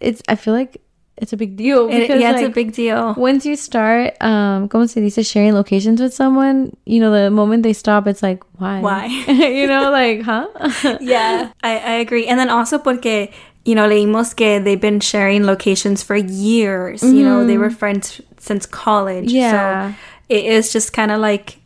It's 0.00 0.22
I 0.28 0.36
feel 0.36 0.54
like 0.54 0.80
it's 1.18 1.32
a 1.32 1.36
big 1.36 1.56
deal 1.56 1.88
it, 1.88 2.00
because 2.00 2.20
yeah, 2.20 2.32
it's 2.32 2.42
a 2.42 2.50
big 2.50 2.72
deal. 2.72 3.14
once 3.16 3.46
you 3.46 3.56
start 3.56 4.14
um 4.20 4.68
como 4.68 4.86
se 4.86 5.00
dice 5.00 5.26
sharing 5.26 5.54
locations 5.54 6.00
with 6.00 6.12
someone, 6.12 6.76
you 6.84 7.00
know, 7.00 7.10
the 7.10 7.30
moment 7.30 7.62
they 7.62 7.72
stop 7.72 8.06
it's 8.06 8.22
like 8.22 8.42
why? 8.58 8.80
Why? 8.80 9.06
you 9.26 9.66
know, 9.66 9.90
like, 9.90 10.22
huh? 10.22 10.48
yeah, 11.00 11.52
I, 11.62 11.78
I 11.78 11.92
agree. 12.04 12.26
And 12.26 12.38
then 12.38 12.50
also 12.50 12.78
porque, 12.78 13.32
you 13.64 13.74
know, 13.74 13.88
leímos 13.88 14.34
que 14.34 14.60
they've 14.60 14.80
been 14.80 15.00
sharing 15.00 15.44
locations 15.44 16.02
for 16.02 16.16
years. 16.16 17.02
You 17.02 17.24
know, 17.24 17.46
they 17.46 17.58
were 17.58 17.70
friends 17.70 18.20
since 18.38 18.66
college. 18.66 19.30
Yeah. 19.32 19.92
So 19.92 19.96
it 20.28 20.44
is 20.44 20.72
just 20.72 20.92
kind 20.92 21.10
of 21.10 21.20
like 21.20 21.58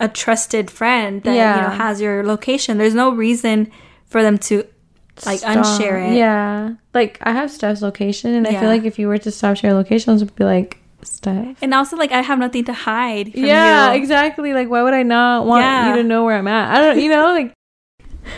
a 0.00 0.08
trusted 0.08 0.70
friend 0.70 1.22
that, 1.22 1.32
you 1.32 1.62
know, 1.62 1.70
has 1.70 2.00
your 2.00 2.24
location. 2.24 2.78
There's 2.78 2.94
no 2.94 3.10
reason 3.10 3.70
for 4.06 4.22
them 4.22 4.38
to 4.38 4.66
like 5.26 5.38
Stop. 5.40 5.64
unshare 5.64 6.10
it. 6.10 6.16
Yeah. 6.16 6.74
Like 6.94 7.18
I 7.22 7.32
have 7.32 7.50
Steph's 7.50 7.82
location 7.82 8.34
and 8.34 8.46
I 8.46 8.58
feel 8.58 8.68
like 8.68 8.84
if 8.84 8.98
you 8.98 9.08
were 9.08 9.18
to 9.18 9.30
stop 9.30 9.56
sharing 9.56 9.76
locations 9.76 10.22
it'd 10.22 10.34
be 10.36 10.44
like 10.44 10.78
Steph. 11.04 11.56
And 11.62 11.74
also, 11.74 11.96
like, 11.96 12.12
I 12.12 12.20
have 12.22 12.38
nothing 12.38 12.64
to 12.66 12.72
hide 12.72 13.32
from 13.32 13.44
yeah, 13.44 13.90
you. 13.92 13.98
exactly. 14.00 14.52
Like 14.52 14.68
why 14.68 14.82
would 14.82 14.94
I 14.94 15.02
not 15.02 15.46
want 15.46 15.62
Yeah. 15.64 15.90
you 15.90 16.02
to 16.02 16.08
know 16.08 16.24
where 16.24 16.36
I'm 16.36 16.46
at? 16.48 16.74
I 16.76 16.80
don't 16.80 17.00
you 17.00 17.08
know, 17.10 17.32
like 17.32 17.52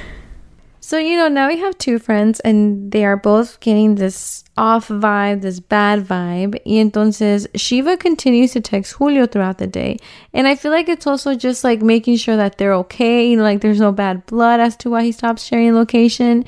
So, 0.80 0.98
you 0.98 1.16
know, 1.16 1.28
now 1.28 1.48
we 1.48 1.58
have 1.60 1.78
two 1.78 1.98
friends 1.98 2.40
and 2.40 2.92
they 2.92 3.06
are 3.06 3.16
both 3.16 3.58
getting 3.60 3.94
this 3.94 4.44
off 4.58 4.88
vibe, 4.88 5.40
this 5.40 5.58
bad 5.58 6.04
vibe. 6.06 6.60
Y 6.66 6.72
entonces 6.74 7.46
Shiva 7.54 7.96
continues 7.96 8.52
to 8.52 8.60
text 8.60 8.92
Julio 8.92 9.26
throughout 9.26 9.56
the 9.56 9.66
day. 9.66 9.96
And 10.34 10.46
I 10.46 10.54
feel 10.56 10.70
like 10.70 10.90
it's 10.90 11.06
also 11.06 11.34
just 11.34 11.64
like 11.64 11.80
making 11.80 12.16
sure 12.18 12.36
that 12.36 12.58
they're 12.58 12.74
okay, 12.74 13.26
you 13.26 13.36
know, 13.38 13.42
like 13.42 13.62
there's 13.62 13.80
no 13.80 13.92
bad 13.92 14.26
blood 14.26 14.60
as 14.60 14.76
to 14.78 14.90
why 14.90 15.04
he 15.04 15.12
stopped 15.12 15.40
sharing 15.40 15.74
location. 15.74 16.44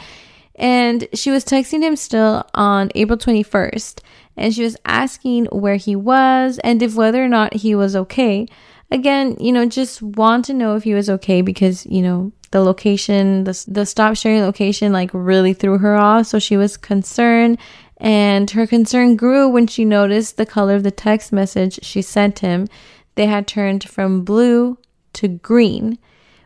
And 0.56 1.06
she 1.12 1.30
was 1.30 1.44
texting 1.44 1.82
him 1.82 1.96
still 1.96 2.44
on 2.54 2.90
April 2.94 3.18
21st. 3.18 4.00
And 4.36 4.54
she 4.54 4.62
was 4.62 4.76
asking 4.84 5.46
where 5.46 5.76
he 5.76 5.96
was 5.96 6.58
and 6.64 6.82
if 6.82 6.94
whether 6.94 7.22
or 7.22 7.28
not 7.28 7.54
he 7.54 7.75
was 7.75 7.96
okay. 7.96 8.46
Again, 8.90 9.36
you 9.40 9.52
know, 9.52 9.66
just 9.66 10.00
want 10.02 10.44
to 10.46 10.54
know 10.54 10.76
if 10.76 10.84
he 10.84 10.94
was 10.94 11.10
okay 11.10 11.42
because, 11.42 11.86
you 11.86 12.02
know, 12.02 12.32
the 12.50 12.60
location, 12.60 13.44
the, 13.44 13.64
the 13.66 13.84
stop 13.84 14.16
sharing 14.16 14.42
location, 14.42 14.92
like 14.92 15.10
really 15.12 15.52
threw 15.52 15.78
her 15.78 15.96
off. 15.96 16.26
So 16.26 16.38
she 16.38 16.56
was 16.56 16.76
concerned. 16.76 17.58
And 17.98 18.50
her 18.50 18.66
concern 18.66 19.16
grew 19.16 19.48
when 19.48 19.66
she 19.66 19.84
noticed 19.84 20.36
the 20.36 20.46
color 20.46 20.75
of 20.75 20.82
the 20.82 20.90
text 20.90 21.32
message 21.32 21.80
she 21.82 22.02
sent 22.02 22.40
him. 22.40 22.68
They 23.14 23.26
had 23.26 23.46
turned 23.46 23.88
from 23.88 24.25
blue 24.25 24.78
to 25.14 25.28
green, 25.28 25.98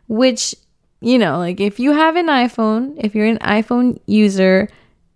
which 0.07 0.55
you 1.01 1.19
know, 1.19 1.39
like 1.39 1.61
if 1.61 1.81
you 1.81 1.93
have 1.93 2.17
an 2.17 2.27
iPhone, 2.27 2.95
if 2.99 3.15
you're 3.15 3.27
an 3.27 3.39
iPhone 3.39 3.99
user, 4.07 4.69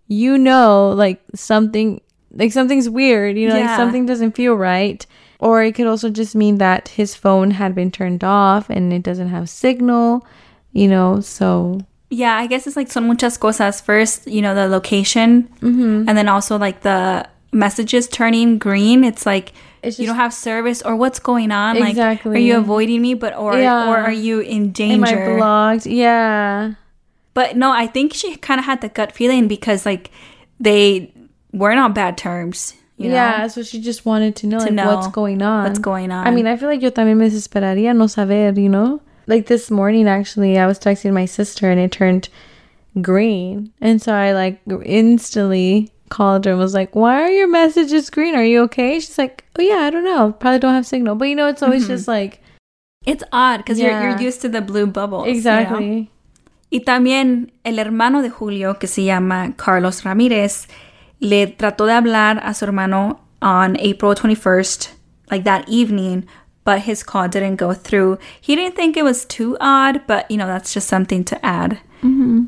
you 0.08 0.36
know 0.38 0.90
like 0.90 1.22
something 1.34 2.00
like 2.32 2.52
something's 2.52 2.88
weird, 2.88 3.36
you 3.38 3.48
know, 3.48 3.54
like 3.60 3.76
something 3.76 4.06
doesn't 4.06 4.32
feel 4.34 4.54
right. 4.54 5.04
Or 5.38 5.62
it 5.62 5.74
could 5.74 5.86
also 5.86 6.08
just 6.10 6.34
mean 6.34 6.58
that 6.58 6.88
his 6.88 7.14
phone 7.14 7.50
had 7.52 7.74
been 7.74 7.90
turned 7.90 8.24
off 8.24 8.70
and 8.70 8.92
it 8.92 9.02
doesn't 9.02 9.28
have 9.28 9.48
signal, 9.48 10.26
you 10.72 10.88
know, 10.88 11.20
so 11.20 11.80
Yeah, 12.10 12.34
I 12.36 12.46
guess 12.46 12.66
it's 12.66 12.76
like 12.76 12.90
son 12.90 13.06
muchas 13.06 13.36
cosas. 13.38 13.80
First, 13.82 14.26
you 14.26 14.40
know, 14.42 14.54
the 14.54 14.68
location, 14.68 15.48
Mm-hmm. 15.60 16.08
and 16.08 16.16
then 16.16 16.28
also 16.28 16.56
like 16.58 16.80
the 16.82 17.28
messages 17.52 18.08
turning 18.08 18.58
green. 18.58 19.04
It's 19.04 19.26
like 19.26 19.52
It's 19.84 19.98
you 19.98 20.06
don't 20.06 20.16
have 20.16 20.32
service, 20.32 20.82
or 20.82 20.96
what's 20.96 21.18
going 21.18 21.50
on? 21.52 21.78
Like, 21.78 21.98
are 22.24 22.36
you 22.36 22.56
avoiding 22.56 23.02
me? 23.02 23.14
But 23.14 23.36
or 23.36 23.58
Yeah. 23.58 23.90
or 23.90 23.98
are 23.98 24.12
you 24.12 24.40
in 24.40 24.72
am 24.80 25.04
I 25.04 25.12
danger? 25.12 25.36
blocked? 25.36 25.86
Yeah. 25.86 26.74
But 27.34 27.56
no, 27.56 27.72
I 27.72 27.86
think 27.86 28.14
she 28.14 28.36
kind 28.36 28.58
of 28.58 28.64
had 28.64 28.80
the 28.80 28.88
gut 28.88 29.12
feeling 29.12 29.48
because 29.48 29.84
like 29.84 30.10
they 30.60 31.12
weren't 31.52 31.80
on 31.80 31.92
bad 31.92 32.16
terms. 32.16 32.74
You 32.96 33.08
know? 33.08 33.14
yeah, 33.16 33.48
so 33.48 33.64
she 33.64 33.80
just 33.80 34.06
wanted 34.06 34.36
to 34.36 34.46
know 34.46 34.58
like 34.58 34.72
know 34.72 34.94
what's 34.94 35.08
going 35.08 35.42
on. 35.42 35.64
what's 35.64 35.80
going 35.80 36.12
on. 36.12 36.26
I 36.28 36.30
mean, 36.30 36.46
I 36.46 36.56
feel 36.56 36.68
like 36.68 36.80
yo 36.80 36.90
también 36.90 37.16
me 37.16 37.26
desesperaría 37.28 37.94
no 37.94 38.06
saber, 38.06 38.52
you 38.58 38.68
know? 38.68 39.00
Like 39.26 39.46
this 39.46 39.68
morning, 39.70 40.06
actually, 40.06 40.58
I 40.58 40.66
was 40.66 40.78
texting 40.78 41.12
my 41.12 41.24
sister 41.24 41.68
and 41.70 41.80
it 41.80 41.90
turned 41.90 42.28
green. 43.00 43.72
And 43.80 44.00
so 44.00 44.12
I 44.12 44.32
like 44.32 44.60
instantly 44.84 45.90
called 46.08 46.44
her 46.44 46.52
and 46.52 46.60
was 46.60 46.74
like, 46.74 46.94
Why 46.94 47.22
are 47.22 47.30
your 47.30 47.48
messages 47.48 48.10
green? 48.10 48.34
Are 48.34 48.44
you 48.44 48.62
okay? 48.62 49.00
She's 49.00 49.18
like, 49.18 49.44
Oh, 49.58 49.62
yeah, 49.62 49.86
I 49.86 49.90
don't 49.90 50.04
know. 50.04 50.32
Probably 50.32 50.58
don't 50.58 50.74
have 50.74 50.86
signal. 50.86 51.14
But 51.14 51.28
you 51.28 51.36
know, 51.36 51.48
it's 51.48 51.62
always 51.62 51.84
mm-hmm. 51.84 51.92
just 51.92 52.08
like, 52.08 52.40
it's 53.06 53.24
odd 53.32 53.58
because 53.58 53.78
you're 53.78 54.00
you're 54.00 54.20
used 54.20 54.40
to 54.42 54.48
the 54.48 54.60
blue 54.60 54.86
bubbles. 54.86 55.26
you 55.26 55.32
know? 55.32 55.38
exactly. 55.38 56.10
Y 56.70 56.80
también 56.80 57.52
el 57.64 57.78
hermano 57.78 58.22
de 58.22 58.30
Julio, 58.30 58.74
que 58.74 58.88
se 58.88 59.04
llama 59.04 59.54
Carlos 59.56 60.02
Ramírez, 60.02 60.66
le 61.20 61.46
trató 61.46 61.86
de 61.86 61.92
hablar 61.92 62.40
a 62.42 62.52
su 62.52 62.64
hermano 62.64 63.20
on 63.40 63.76
April 63.76 64.14
21st, 64.14 64.88
like 65.30 65.44
that 65.44 65.68
evening, 65.68 66.26
but 66.64 66.80
his 66.80 67.04
call 67.04 67.28
didn't 67.28 67.56
go 67.56 67.74
through. 67.74 68.18
He 68.40 68.56
didn't 68.56 68.74
think 68.74 68.96
it 68.96 69.04
was 69.04 69.24
too 69.24 69.56
odd, 69.60 70.00
but 70.06 70.28
you 70.30 70.36
know, 70.36 70.46
that's 70.46 70.74
just 70.74 70.88
something 70.88 71.22
to 71.24 71.46
add. 71.46 71.78
Mm-hmm. 72.02 72.46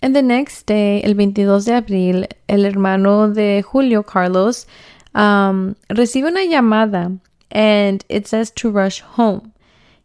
And 0.00 0.14
the 0.14 0.22
next 0.22 0.66
day, 0.66 1.02
el 1.02 1.14
22 1.14 1.64
de 1.64 1.72
abril, 1.72 2.26
el 2.48 2.64
hermano 2.64 3.32
de 3.32 3.62
Julio, 3.62 4.02
Carlos, 4.02 4.66
um, 5.14 5.74
recibe 5.90 6.28
una 6.28 6.46
llamada 6.46 7.18
and 7.50 8.04
it 8.08 8.28
says 8.28 8.50
to 8.52 8.70
rush 8.70 9.00
home. 9.00 9.52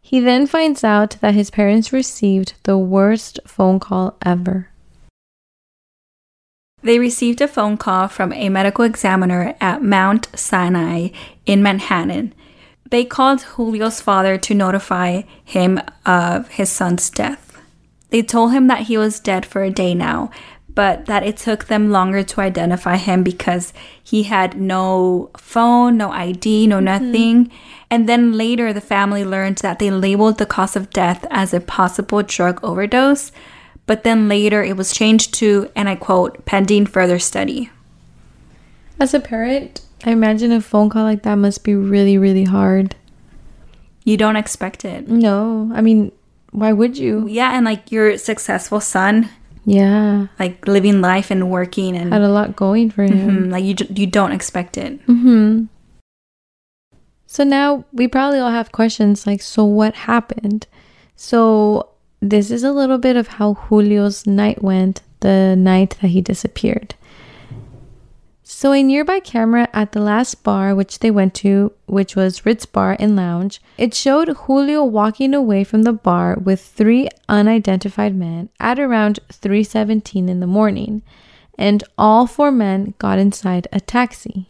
He 0.00 0.20
then 0.20 0.46
finds 0.46 0.84
out 0.84 1.16
that 1.20 1.34
his 1.34 1.50
parents 1.50 1.92
received 1.92 2.54
the 2.64 2.76
worst 2.76 3.38
phone 3.46 3.80
call 3.80 4.16
ever. 4.24 4.68
They 6.82 6.98
received 6.98 7.40
a 7.40 7.48
phone 7.48 7.78
call 7.78 8.08
from 8.08 8.32
a 8.34 8.50
medical 8.50 8.84
examiner 8.84 9.54
at 9.60 9.82
Mount 9.82 10.28
Sinai 10.34 11.08
in 11.46 11.62
Manhattan. 11.62 12.34
They 12.90 13.06
called 13.06 13.46
Julio's 13.56 14.02
father 14.02 14.36
to 14.36 14.54
notify 14.54 15.22
him 15.42 15.80
of 16.04 16.48
his 16.48 16.70
son's 16.70 17.08
death. 17.08 17.43
They 18.10 18.22
told 18.22 18.52
him 18.52 18.66
that 18.68 18.82
he 18.82 18.96
was 18.96 19.20
dead 19.20 19.44
for 19.44 19.62
a 19.62 19.70
day 19.70 19.94
now, 19.94 20.30
but 20.74 21.06
that 21.06 21.22
it 21.22 21.36
took 21.36 21.66
them 21.66 21.90
longer 21.90 22.22
to 22.22 22.40
identify 22.40 22.96
him 22.96 23.22
because 23.22 23.72
he 24.02 24.24
had 24.24 24.60
no 24.60 25.30
phone, 25.36 25.96
no 25.96 26.10
ID, 26.10 26.66
no 26.66 26.76
mm-hmm. 26.76 26.84
nothing. 26.84 27.50
And 27.90 28.08
then 28.08 28.32
later, 28.32 28.72
the 28.72 28.80
family 28.80 29.24
learned 29.24 29.58
that 29.58 29.78
they 29.78 29.90
labeled 29.90 30.38
the 30.38 30.46
cause 30.46 30.74
of 30.74 30.90
death 30.90 31.26
as 31.30 31.54
a 31.54 31.60
possible 31.60 32.22
drug 32.22 32.62
overdose, 32.64 33.30
but 33.86 34.02
then 34.02 34.28
later 34.28 34.62
it 34.62 34.76
was 34.76 34.92
changed 34.92 35.34
to, 35.34 35.70
and 35.76 35.88
I 35.88 35.94
quote, 35.94 36.44
pending 36.44 36.86
further 36.86 37.18
study. 37.18 37.70
As 38.98 39.14
a 39.14 39.20
parent, 39.20 39.82
I 40.04 40.10
imagine 40.10 40.52
a 40.52 40.60
phone 40.60 40.90
call 40.90 41.04
like 41.04 41.22
that 41.22 41.36
must 41.36 41.64
be 41.64 41.74
really, 41.74 42.18
really 42.18 42.44
hard. 42.44 42.96
You 44.04 44.16
don't 44.16 44.36
expect 44.36 44.84
it. 44.84 45.08
No, 45.08 45.70
I 45.74 45.80
mean, 45.80 46.12
why 46.54 46.72
would 46.72 46.96
you? 46.96 47.26
Yeah, 47.28 47.50
and 47.52 47.64
like 47.66 47.90
your 47.90 48.16
successful 48.16 48.80
son, 48.80 49.28
Yeah. 49.66 50.28
like 50.38 50.66
living 50.68 51.00
life 51.02 51.30
and 51.34 51.50
working 51.50 51.96
and 51.96 52.12
Had 52.12 52.22
a 52.22 52.28
lot 52.30 52.54
going 52.56 52.90
for 52.94 53.02
him. 53.02 53.48
Mhm, 53.48 53.50
like 53.52 53.64
you 53.64 53.74
you 53.94 54.06
don't 54.06 54.32
expect 54.32 54.78
it. 54.78 55.04
Mm-hmm. 55.06 55.66
So 57.26 57.42
now 57.44 57.84
we 57.92 58.06
probably 58.06 58.38
all 58.38 58.50
have 58.54 58.70
questions 58.72 59.26
like, 59.26 59.42
so 59.42 59.64
what 59.64 59.94
happened? 60.06 60.66
So 61.16 61.88
this 62.22 62.50
is 62.50 62.62
a 62.62 62.72
little 62.72 62.98
bit 62.98 63.16
of 63.16 63.26
how 63.42 63.56
Julio's 63.68 64.26
night 64.26 64.62
went 64.62 65.02
the 65.20 65.56
night 65.58 65.96
that 66.00 66.08
he 66.14 66.20
disappeared. 66.20 66.94
So 68.46 68.72
a 68.72 68.82
nearby 68.82 69.20
camera 69.20 69.68
at 69.72 69.92
the 69.92 70.00
last 70.00 70.44
bar 70.44 70.74
which 70.74 70.98
they 70.98 71.10
went 71.10 71.32
to, 71.36 71.72
which 71.86 72.14
was 72.14 72.44
Ritz 72.44 72.66
Bar 72.66 72.94
and 73.00 73.16
Lounge, 73.16 73.60
it 73.78 73.94
showed 73.94 74.28
Julio 74.28 74.84
walking 74.84 75.32
away 75.32 75.64
from 75.64 75.84
the 75.84 75.94
bar 75.94 76.36
with 76.36 76.60
three 76.60 77.08
unidentified 77.26 78.14
men 78.14 78.50
at 78.60 78.78
around 78.78 79.18
3:17 79.32 80.28
in 80.28 80.40
the 80.40 80.46
morning, 80.46 81.00
and 81.58 81.82
all 81.96 82.26
four 82.26 82.52
men 82.52 82.92
got 82.98 83.18
inside 83.18 83.66
a 83.72 83.80
taxi. 83.80 84.46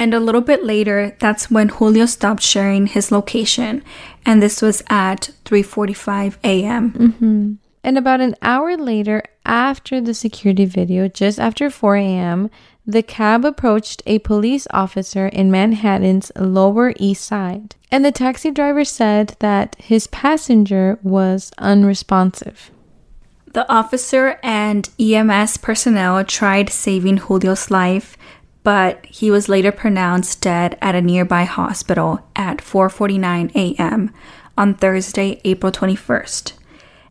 And 0.00 0.12
a 0.14 0.20
little 0.20 0.40
bit 0.40 0.64
later, 0.64 1.16
that's 1.20 1.48
when 1.48 1.68
Julio 1.68 2.06
stopped 2.06 2.42
sharing 2.42 2.88
his 2.88 3.12
location, 3.12 3.84
and 4.26 4.42
this 4.42 4.60
was 4.60 4.82
at 4.90 5.30
3:45 5.44 6.38
a.m. 6.42 6.92
Mm-hmm. 6.92 7.52
And 7.84 7.98
about 7.98 8.20
an 8.20 8.36
hour 8.42 8.76
later, 8.76 9.24
after 9.44 10.00
the 10.00 10.14
security 10.14 10.64
video, 10.64 11.08
just 11.08 11.40
after 11.40 11.68
4 11.68 11.96
a.m., 11.96 12.50
the 12.86 13.02
cab 13.02 13.44
approached 13.44 14.02
a 14.06 14.18
police 14.20 14.66
officer 14.70 15.26
in 15.28 15.50
Manhattan's 15.50 16.32
Lower 16.36 16.94
East 16.96 17.24
Side. 17.24 17.76
And 17.90 18.04
the 18.04 18.12
taxi 18.12 18.50
driver 18.50 18.84
said 18.84 19.36
that 19.38 19.76
his 19.78 20.06
passenger 20.08 20.98
was 21.02 21.52
unresponsive. 21.58 22.70
The 23.52 23.70
officer 23.70 24.38
and 24.42 24.88
EMS 24.98 25.58
personnel 25.58 26.24
tried 26.24 26.70
saving 26.70 27.18
Julio's 27.18 27.70
life, 27.70 28.16
but 28.64 29.04
he 29.06 29.30
was 29.30 29.48
later 29.48 29.70
pronounced 29.70 30.40
dead 30.40 30.78
at 30.80 30.94
a 30.94 31.02
nearby 31.02 31.44
hospital 31.44 32.20
at 32.34 32.58
4:49 32.58 33.54
a.m. 33.54 34.10
on 34.56 34.74
Thursday, 34.74 35.40
April 35.44 35.70
21st. 35.70 36.54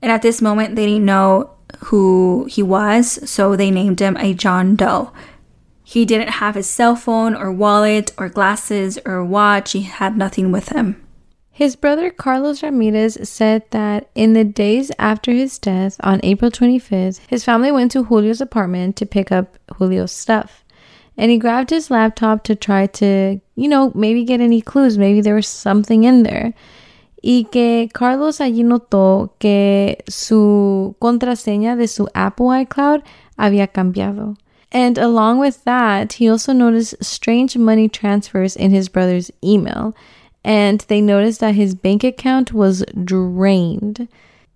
And 0.02 0.12
at 0.12 0.22
this 0.22 0.42
moment 0.42 0.76
they 0.76 0.86
didn't 0.86 1.06
know 1.06 1.52
who 1.86 2.48
he 2.50 2.64
was, 2.64 3.30
so 3.30 3.56
they 3.56 3.72
named 3.72 4.02
him 4.02 4.18
a 4.18 4.34
John 4.34 4.76
Doe. 4.76 5.12
He 5.84 6.06
didn't 6.06 6.30
have 6.30 6.56
his 6.56 6.70
cell 6.70 6.96
phone 6.96 7.36
or 7.36 7.52
wallet 7.52 8.14
or 8.18 8.30
glasses 8.30 8.98
or 9.06 9.26
watch. 9.26 9.74
He 9.74 9.82
had 9.82 10.18
nothing 10.18 10.52
with 10.52 10.70
him. 10.70 11.06
His 11.52 11.76
brother 11.76 12.10
Carlos 12.10 12.64
Ramirez 12.64 13.18
said 13.30 13.64
that 13.72 14.10
in 14.16 14.34
the 14.34 14.46
days 14.46 14.92
after 14.98 15.32
his 15.32 15.60
death 15.60 15.98
on 16.00 16.22
April 16.24 16.50
25th, 16.50 17.20
his 17.28 17.44
family 17.44 17.72
went 17.72 17.92
to 17.92 18.06
Julio's 18.06 18.42
apartment 18.42 18.96
to 18.96 19.06
pick 19.06 19.32
up 19.32 19.58
Julio's 19.78 20.14
stuff. 20.14 20.64
And 21.18 21.30
he 21.30 21.38
grabbed 21.38 21.70
his 21.70 21.92
laptop 21.92 22.44
to 22.46 22.56
try 22.56 22.88
to, 22.88 23.42
you 23.56 23.68
know, 23.68 23.92
maybe 23.94 24.24
get 24.24 24.40
any 24.40 24.62
clues. 24.62 24.98
Maybe 24.98 25.22
there 25.22 25.36
was 25.36 25.48
something 25.48 26.04
in 26.06 26.24
there. 26.24 26.54
Y 27.24 27.48
que 27.52 27.90
Carlos 27.94 28.42
allí 28.42 28.64
notó 28.64 29.34
que 29.40 30.04
su 30.08 30.96
contraseña 31.00 31.76
de 31.76 31.88
su 31.88 32.08
Apple 32.16 32.48
iCloud 32.64 33.04
había 33.38 33.68
cambiado. 33.68 34.36
And 34.72 34.98
along 34.98 35.40
with 35.40 35.64
that, 35.66 36.14
he 36.14 36.30
also 36.30 36.54
noticed 36.54 37.04
strange 37.04 37.58
money 37.58 37.90
transfers 37.90 38.56
in 38.56 38.72
his 38.72 38.88
brother's 38.90 39.30
email. 39.44 39.94
And 40.44 40.80
they 40.88 41.02
noticed 41.02 41.42
that 41.42 41.56
his 41.56 41.76
bank 41.76 42.04
account 42.04 42.54
was 42.54 42.84
drained. 43.04 44.08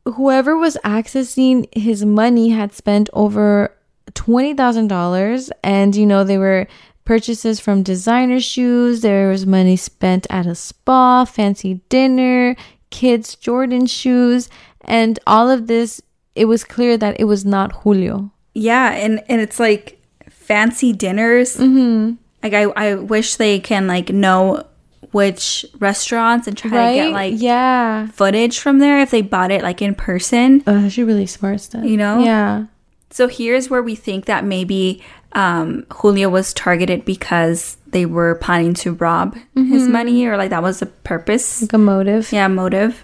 Whoever 0.05 0.57
was 0.57 0.77
accessing 0.83 1.67
his 1.75 2.05
money 2.05 2.49
had 2.49 2.73
spent 2.73 3.09
over 3.13 3.75
$20,000. 4.13 5.49
And, 5.63 5.95
you 5.95 6.05
know, 6.05 6.23
they 6.23 6.37
were 6.37 6.67
purchases 7.05 7.59
from 7.59 7.83
designer 7.83 8.39
shoes. 8.39 9.01
There 9.01 9.29
was 9.29 9.45
money 9.45 9.77
spent 9.77 10.27
at 10.29 10.45
a 10.45 10.55
spa, 10.55 11.25
fancy 11.25 11.81
dinner, 11.89 12.55
kids' 12.89 13.35
Jordan 13.35 13.85
shoes. 13.85 14.49
And 14.81 15.19
all 15.25 15.49
of 15.49 15.67
this, 15.67 16.01
it 16.35 16.45
was 16.45 16.63
clear 16.63 16.97
that 16.97 17.19
it 17.19 17.25
was 17.25 17.45
not 17.45 17.71
Julio. 17.71 18.31
Yeah, 18.53 18.91
and 18.91 19.21
and 19.27 19.41
it's 19.41 19.59
like 19.59 20.01
fancy 20.29 20.93
dinners. 20.93 21.57
Mm-hmm. 21.57 22.13
Like 22.43 22.53
I, 22.53 22.63
I 22.63 22.95
wish 22.95 23.35
they 23.35 23.59
can 23.59 23.87
like 23.87 24.09
know 24.09 24.65
which 25.11 25.65
restaurants 25.79 26.47
and 26.47 26.57
try 26.57 26.69
to 26.69 26.93
get 26.93 27.11
like 27.11 27.33
yeah. 27.37 28.07
footage 28.07 28.59
from 28.59 28.79
there 28.79 28.99
if 28.99 29.11
they 29.11 29.21
bought 29.21 29.49
it 29.49 29.61
like 29.61 29.81
in 29.81 29.95
person. 29.95 30.61
Uh, 30.67 30.81
that's 30.81 30.97
really 30.97 31.25
smart 31.25 31.61
stuff. 31.61 31.85
You 31.85 31.97
know? 31.97 32.23
Yeah. 32.23 32.65
So 33.11 33.27
here's 33.27 33.69
where 33.69 33.81
we 33.81 33.95
think 33.95 34.25
that 34.25 34.43
maybe 34.43 35.01
um, 35.35 35.85
Julio 35.91 36.29
was 36.29 36.53
targeted 36.53 37.05
because 37.05 37.77
they 37.87 38.05
were 38.05 38.35
planning 38.35 38.73
to 38.75 38.93
rob 38.93 39.35
his 39.53 39.87
money 39.87 40.25
or 40.25 40.37
like 40.37 40.49
that 40.49 40.63
was 40.63 40.79
the 40.79 40.85
purpose. 40.85 41.61
Like 41.61 41.73
a 41.73 41.77
motive. 41.77 42.31
Yeah, 42.31 42.47
motive. 42.47 43.03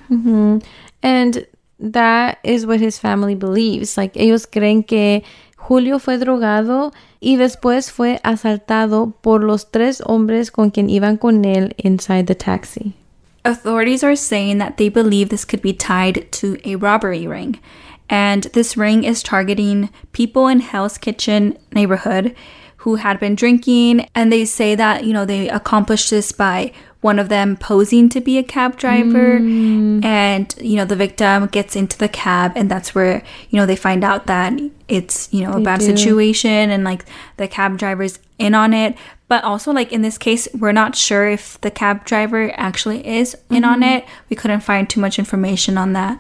And 1.04 1.46
that 1.80 2.40
is 2.44 2.66
what 2.66 2.80
his 2.80 2.98
family 2.98 3.36
believes. 3.36 3.98
Like 3.98 4.16
ellos 4.16 4.46
creen 4.46 4.88
que 4.88 5.24
Julio 5.58 6.00
fue 6.00 6.18
drogado 6.18 6.94
y 7.22 7.38
después 7.38 7.92
fue 7.92 8.20
asaltado 8.24 9.14
por 9.22 9.44
los 9.44 9.66
tres 9.70 10.02
hombres 10.06 10.52
con 10.52 10.72
quien 10.72 10.90
iban 10.90 11.20
con 11.20 11.44
él 11.44 11.74
inside 11.78 12.28
the 12.28 12.36
taxi. 12.36 12.96
Authorities 13.44 14.04
are 14.04 14.16
saying 14.16 14.60
that 14.60 14.78
they 14.78 14.90
believe 14.90 15.30
this 15.30 15.46
could 15.46 15.62
be 15.62 15.74
tied 15.74 16.32
to 16.32 16.58
a 16.64 16.76
robbery 16.76 17.28
ring. 17.28 17.60
And 18.12 18.44
this 18.44 18.76
ring 18.76 19.06
is 19.06 19.24
targeting 19.24 19.90
people 20.12 20.48
in 20.48 20.60
Hell's 20.60 20.98
Kitchen 20.98 21.58
neighborhood 21.72 22.36
who 22.78 22.96
had 22.96 23.20
been 23.20 23.36
drinking. 23.36 24.06
And 24.14 24.32
they 24.32 24.44
say 24.44 24.76
that, 24.76 25.06
you 25.06 25.14
know, 25.14 25.24
they 25.24 25.48
accomplished 25.50 26.10
this 26.10 26.32
by 26.34 26.74
one 27.00 27.20
of 27.20 27.30
them 27.30 27.56
posing 27.56 28.10
to 28.10 28.20
be 28.20 28.38
a 28.38 28.44
cab 28.44 28.76
driver. 28.76 29.40
Mm. 29.40 30.04
And, 30.04 30.54
you 30.60 30.76
know, 30.76 30.84
the 30.84 30.96
victim 30.96 31.48
gets 31.48 31.76
into 31.76 31.98
the 31.98 32.10
cab. 32.10 32.52
And 32.56 32.70
that's 32.70 32.94
where, 32.94 33.24
you 33.50 33.58
know, 33.58 33.66
they 33.66 33.78
find 33.78 34.04
out 34.04 34.28
that 34.28 34.60
it's, 34.90 35.34
you 35.34 35.46
know, 35.46 35.54
a 35.54 35.58
They 35.58 35.64
bad 35.64 35.80
do. 35.80 35.86
situation 35.86 36.70
and 36.70 36.84
like 36.84 37.06
the 37.38 37.48
cab 37.48 37.78
driver's 37.78 38.20
in 38.38 38.54
on 38.54 38.74
it. 38.74 38.98
But 39.30 39.46
also, 39.46 39.72
like 39.72 39.94
in 39.94 40.02
this 40.02 40.18
case, 40.18 40.50
we're 40.54 40.74
not 40.74 40.98
sure 40.98 41.30
if 41.30 41.62
the 41.62 41.72
cab 41.72 42.04
driver 42.04 42.52
actually 42.56 43.08
is 43.08 43.38
in 43.50 43.64
on 43.64 43.80
mm-hmm. 43.80 44.00
it. 44.00 44.06
We 44.30 44.36
couldn't 44.36 44.62
find 44.62 44.90
too 44.90 45.00
much 45.00 45.18
information 45.18 45.78
on 45.78 45.94
that. 45.94 46.20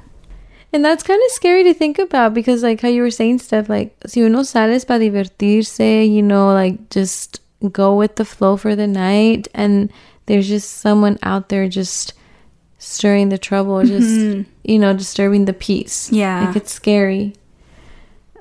And 0.73 0.85
that's 0.85 1.03
kind 1.03 1.21
of 1.25 1.31
scary 1.31 1.63
to 1.65 1.73
think 1.73 1.99
about 1.99 2.33
because, 2.33 2.63
like 2.63 2.79
how 2.81 2.87
you 2.87 3.01
were 3.01 3.11
saying 3.11 3.39
stuff, 3.39 3.67
like 3.67 3.95
si 4.05 4.21
uno 4.21 4.43
sales 4.43 4.85
para 4.85 4.99
divertirse, 4.99 6.09
you 6.09 6.21
know, 6.21 6.53
like 6.53 6.89
just 6.89 7.41
go 7.71 7.95
with 7.95 8.15
the 8.15 8.25
flow 8.25 8.55
for 8.55 8.75
the 8.75 8.87
night, 8.87 9.47
and 9.53 9.91
there's 10.27 10.47
just 10.47 10.77
someone 10.77 11.19
out 11.23 11.49
there 11.49 11.67
just 11.67 12.13
stirring 12.77 13.29
the 13.29 13.37
trouble, 13.37 13.83
just 13.83 14.47
you 14.63 14.79
know, 14.79 14.93
disturbing 14.93 15.45
the 15.45 15.53
peace. 15.53 16.11
Yeah. 16.11 16.47
like 16.47 16.55
it's 16.55 16.71
scary. 16.71 17.35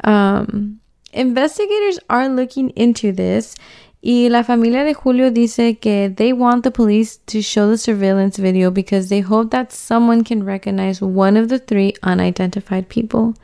Um, 0.05 0.81
investigators 1.13 1.99
are 2.09 2.29
looking 2.29 2.71
into 2.71 3.13
this. 3.13 3.57
Y 4.03 4.29
la 4.31 4.43
familia 4.43 4.83
de 4.83 4.95
Julio 4.95 5.31
dice 5.31 5.79
que 5.79 6.09
they 6.09 6.33
want 6.33 6.65
the 6.65 6.71
police 6.71 7.19
to 7.27 7.43
show 7.43 7.69
the 7.69 7.77
surveillance 7.77 8.39
video 8.39 8.71
because 8.71 9.11
they 9.11 9.21
hope 9.21 9.51
that 9.51 9.73
someone 9.73 10.25
can 10.25 10.43
recognize 10.43 11.03
one 11.03 11.37
of 11.37 11.49
the 11.49 11.59
three 11.59 11.95
unidentified 12.03 12.89
people. 12.89 13.35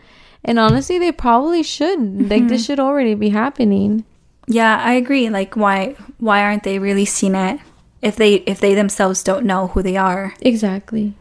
And 0.42 0.58
honestly, 0.58 0.98
they 0.98 1.12
probably 1.12 1.62
should. 1.62 2.30
Like 2.30 2.48
this 2.48 2.62
mm-hmm. 2.62 2.66
should 2.66 2.80
already 2.80 3.14
be 3.14 3.30
happening. 3.30 4.04
Yeah, 4.46 4.80
I 4.82 4.94
agree. 4.94 5.28
Like, 5.28 5.56
why 5.56 5.96
why 6.18 6.40
aren't 6.42 6.62
they 6.62 6.78
releasing 6.78 7.34
it 7.34 7.60
if 8.00 8.16
they 8.16 8.36
if 8.46 8.60
they 8.60 8.74
themselves 8.74 9.22
don't 9.22 9.44
know 9.44 9.66
who 9.68 9.82
they 9.82 9.96
are? 9.96 10.34
Exactly. 10.40 11.14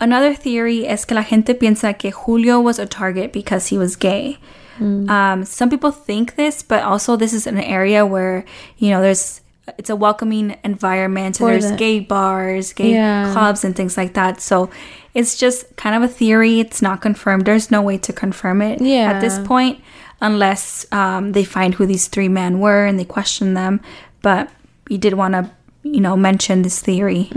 Another 0.00 0.34
theory 0.34 0.84
is 0.86 1.06
que 1.06 1.14
la 1.14 1.22
gente 1.22 1.54
piensa 1.54 1.96
que 1.96 2.10
Julio 2.10 2.60
was 2.60 2.78
a 2.78 2.86
target 2.86 3.32
because 3.32 3.68
he 3.68 3.78
was 3.78 3.96
gay. 3.96 4.38
Um, 4.80 5.44
some 5.44 5.70
people 5.70 5.90
think 5.90 6.36
this, 6.36 6.62
but 6.62 6.82
also 6.82 7.16
this 7.16 7.32
is 7.32 7.46
an 7.46 7.58
area 7.58 8.04
where 8.06 8.44
you 8.78 8.90
know 8.90 9.00
there's 9.00 9.40
it's 9.78 9.90
a 9.90 9.96
welcoming 9.96 10.56
environment. 10.62 11.36
So 11.36 11.46
there's 11.46 11.70
the- 11.72 11.76
gay 11.76 11.98
bars, 12.00 12.72
gay 12.72 12.92
Yeah. 12.92 13.32
clubs, 13.32 13.64
and 13.64 13.74
things 13.74 13.96
like 13.96 14.14
that. 14.14 14.40
So 14.40 14.70
it's 15.12 15.36
just 15.36 15.74
kind 15.76 15.96
of 15.96 16.02
a 16.08 16.12
theory. 16.12 16.60
It's 16.60 16.80
not 16.82 17.00
confirmed. 17.02 17.46
There's 17.46 17.70
no 17.70 17.82
way 17.82 17.98
to 17.98 18.12
confirm 18.12 18.62
it 18.62 18.80
at 19.12 19.20
this 19.20 19.38
point, 19.44 19.80
unless 20.20 20.86
um, 20.92 21.32
they 21.32 21.42
find 21.44 21.74
who 21.74 21.84
these 21.86 22.06
three 22.08 22.28
men 22.28 22.60
were 22.60 22.86
and 22.86 22.98
they 22.98 23.04
question 23.04 23.54
them. 23.54 23.80
But 24.22 24.50
we 24.88 24.98
did 24.98 25.14
want 25.14 25.34
to, 25.34 25.50
you 25.82 26.00
know, 26.00 26.16
mention 26.16 26.62
this 26.62 26.78
theory. 26.80 27.30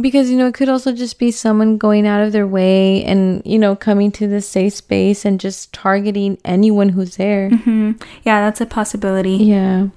Because, 0.00 0.30
you 0.30 0.36
know, 0.36 0.46
it 0.46 0.54
could 0.54 0.68
also 0.68 0.92
just 0.92 1.18
be 1.18 1.30
someone 1.30 1.78
going 1.78 2.06
out 2.06 2.22
of 2.22 2.32
their 2.32 2.46
way 2.46 3.02
and, 3.04 3.42
you 3.44 3.58
know, 3.58 3.74
coming 3.74 4.12
to 4.12 4.28
the 4.28 4.40
safe 4.40 4.74
space 4.74 5.24
and 5.24 5.40
just 5.40 5.72
targeting 5.72 6.38
anyone 6.44 6.90
who's 6.90 7.16
there. 7.16 7.50
Mm-hmm. 7.50 7.92
Yeah, 8.22 8.40
that's 8.40 8.60
a 8.60 8.66
possibility. 8.66 9.36
Yeah. 9.36 9.88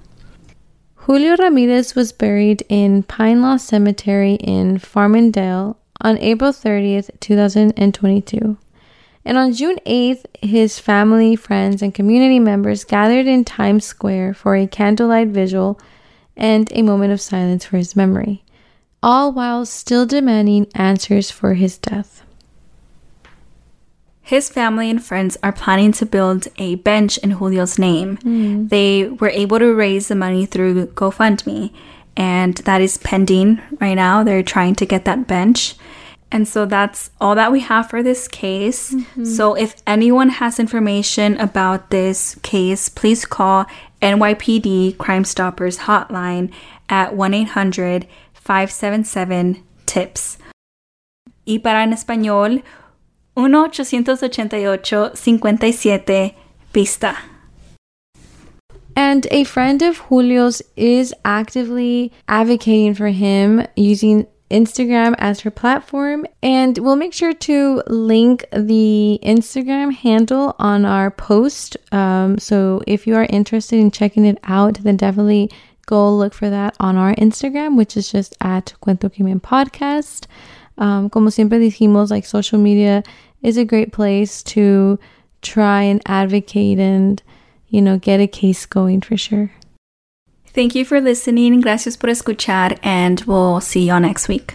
Julio 0.96 1.36
Ramirez 1.36 1.94
was 1.94 2.12
buried 2.12 2.64
in 2.68 3.02
Pinelawn 3.02 3.58
Cemetery 3.60 4.34
in 4.34 4.78
Farmingdale 4.78 5.76
on 6.00 6.18
April 6.18 6.50
30th, 6.50 7.10
2022. 7.20 8.56
And 9.26 9.38
on 9.38 9.52
June 9.52 9.78
8th, 9.86 10.24
his 10.40 10.78
family, 10.78 11.34
friends, 11.36 11.80
and 11.82 11.94
community 11.94 12.38
members 12.38 12.84
gathered 12.84 13.26
in 13.26 13.44
Times 13.44 13.84
Square 13.84 14.34
for 14.34 14.54
a 14.54 14.66
candlelight 14.66 15.28
vigil 15.28 15.80
and 16.36 16.70
a 16.72 16.82
moment 16.82 17.12
of 17.12 17.20
silence 17.20 17.64
for 17.64 17.78
his 17.78 17.96
memory, 17.96 18.43
all 19.04 19.30
while 19.30 19.66
still 19.66 20.06
demanding 20.06 20.66
answers 20.74 21.30
for 21.30 21.52
his 21.52 21.76
death. 21.76 22.22
His 24.22 24.48
family 24.48 24.88
and 24.88 25.04
friends 25.04 25.36
are 25.42 25.52
planning 25.52 25.92
to 25.92 26.06
build 26.06 26.48
a 26.56 26.76
bench 26.76 27.18
in 27.18 27.36
Julio's 27.36 27.78
name. 27.78 28.16
Mm. 28.16 28.70
They 28.70 29.04
were 29.04 29.28
able 29.28 29.58
to 29.58 29.74
raise 29.74 30.08
the 30.08 30.14
money 30.14 30.46
through 30.46 30.86
GoFundMe, 30.86 31.70
and 32.16 32.56
that 32.64 32.80
is 32.80 32.96
pending 32.96 33.60
right 33.78 33.92
now. 33.92 34.24
They're 34.24 34.42
trying 34.42 34.74
to 34.76 34.86
get 34.86 35.04
that 35.04 35.26
bench. 35.26 35.74
And 36.32 36.48
so 36.48 36.64
that's 36.64 37.10
all 37.20 37.34
that 37.34 37.52
we 37.52 37.60
have 37.60 37.90
for 37.90 38.02
this 38.02 38.26
case. 38.26 38.94
Mm-hmm. 38.94 39.26
So 39.26 39.52
if 39.52 39.76
anyone 39.86 40.30
has 40.30 40.58
information 40.58 41.38
about 41.38 41.90
this 41.90 42.36
case, 42.36 42.88
please 42.88 43.26
call 43.26 43.66
NYPD 44.00 44.96
Crime 44.96 45.24
Stoppers 45.24 45.80
hotline 45.80 46.50
at 46.88 47.14
1 47.14 47.34
800 47.34 48.06
577 48.44 49.64
TIPS. 49.86 50.38
Y 51.46 51.58
para 51.58 51.82
en 51.82 51.92
español, 51.92 52.62
1-888-57 53.36 56.34
Pista. 56.72 57.16
And 58.96 59.26
a 59.30 59.44
friend 59.44 59.82
of 59.82 59.98
Julio's 60.08 60.62
is 60.76 61.12
actively 61.24 62.12
advocating 62.28 62.94
for 62.94 63.08
him 63.08 63.66
using 63.74 64.26
Instagram 64.50 65.14
as 65.18 65.40
her 65.40 65.50
platform. 65.50 66.26
And 66.42 66.78
we'll 66.78 66.96
make 66.96 67.12
sure 67.12 67.34
to 67.34 67.82
link 67.88 68.44
the 68.52 69.18
Instagram 69.22 69.92
handle 69.92 70.54
on 70.58 70.84
our 70.84 71.10
post. 71.10 71.76
Um, 71.90 72.38
so 72.38 72.82
if 72.86 73.06
you 73.06 73.16
are 73.16 73.26
interested 73.28 73.80
in 73.80 73.90
checking 73.90 74.24
it 74.24 74.38
out, 74.44 74.74
then 74.74 74.96
definitely 74.96 75.50
go 75.86 76.14
look 76.14 76.34
for 76.34 76.50
that 76.50 76.76
on 76.80 76.96
our 76.96 77.14
Instagram, 77.14 77.76
which 77.76 77.96
is 77.96 78.10
just 78.10 78.36
at 78.40 78.74
Cuento 78.82 79.14
Crimen 79.14 79.40
Podcast. 79.40 80.26
Um, 80.78 81.08
como 81.08 81.30
siempre 81.30 81.58
dijimos, 81.58 82.10
like 82.10 82.26
social 82.26 82.58
media 82.58 83.02
is 83.42 83.56
a 83.56 83.64
great 83.64 83.92
place 83.92 84.42
to 84.42 84.98
try 85.42 85.82
and 85.82 86.02
advocate 86.06 86.78
and, 86.78 87.22
you 87.68 87.80
know, 87.80 87.98
get 87.98 88.20
a 88.20 88.26
case 88.26 88.66
going 88.66 89.00
for 89.00 89.16
sure. 89.16 89.50
Thank 90.46 90.74
you 90.74 90.84
for 90.84 91.00
listening. 91.00 91.60
Gracias 91.60 91.96
por 91.96 92.08
escuchar, 92.08 92.78
and 92.82 93.20
we'll 93.26 93.60
see 93.60 93.86
you 93.86 93.92
all 93.92 94.00
next 94.00 94.28
week. 94.28 94.54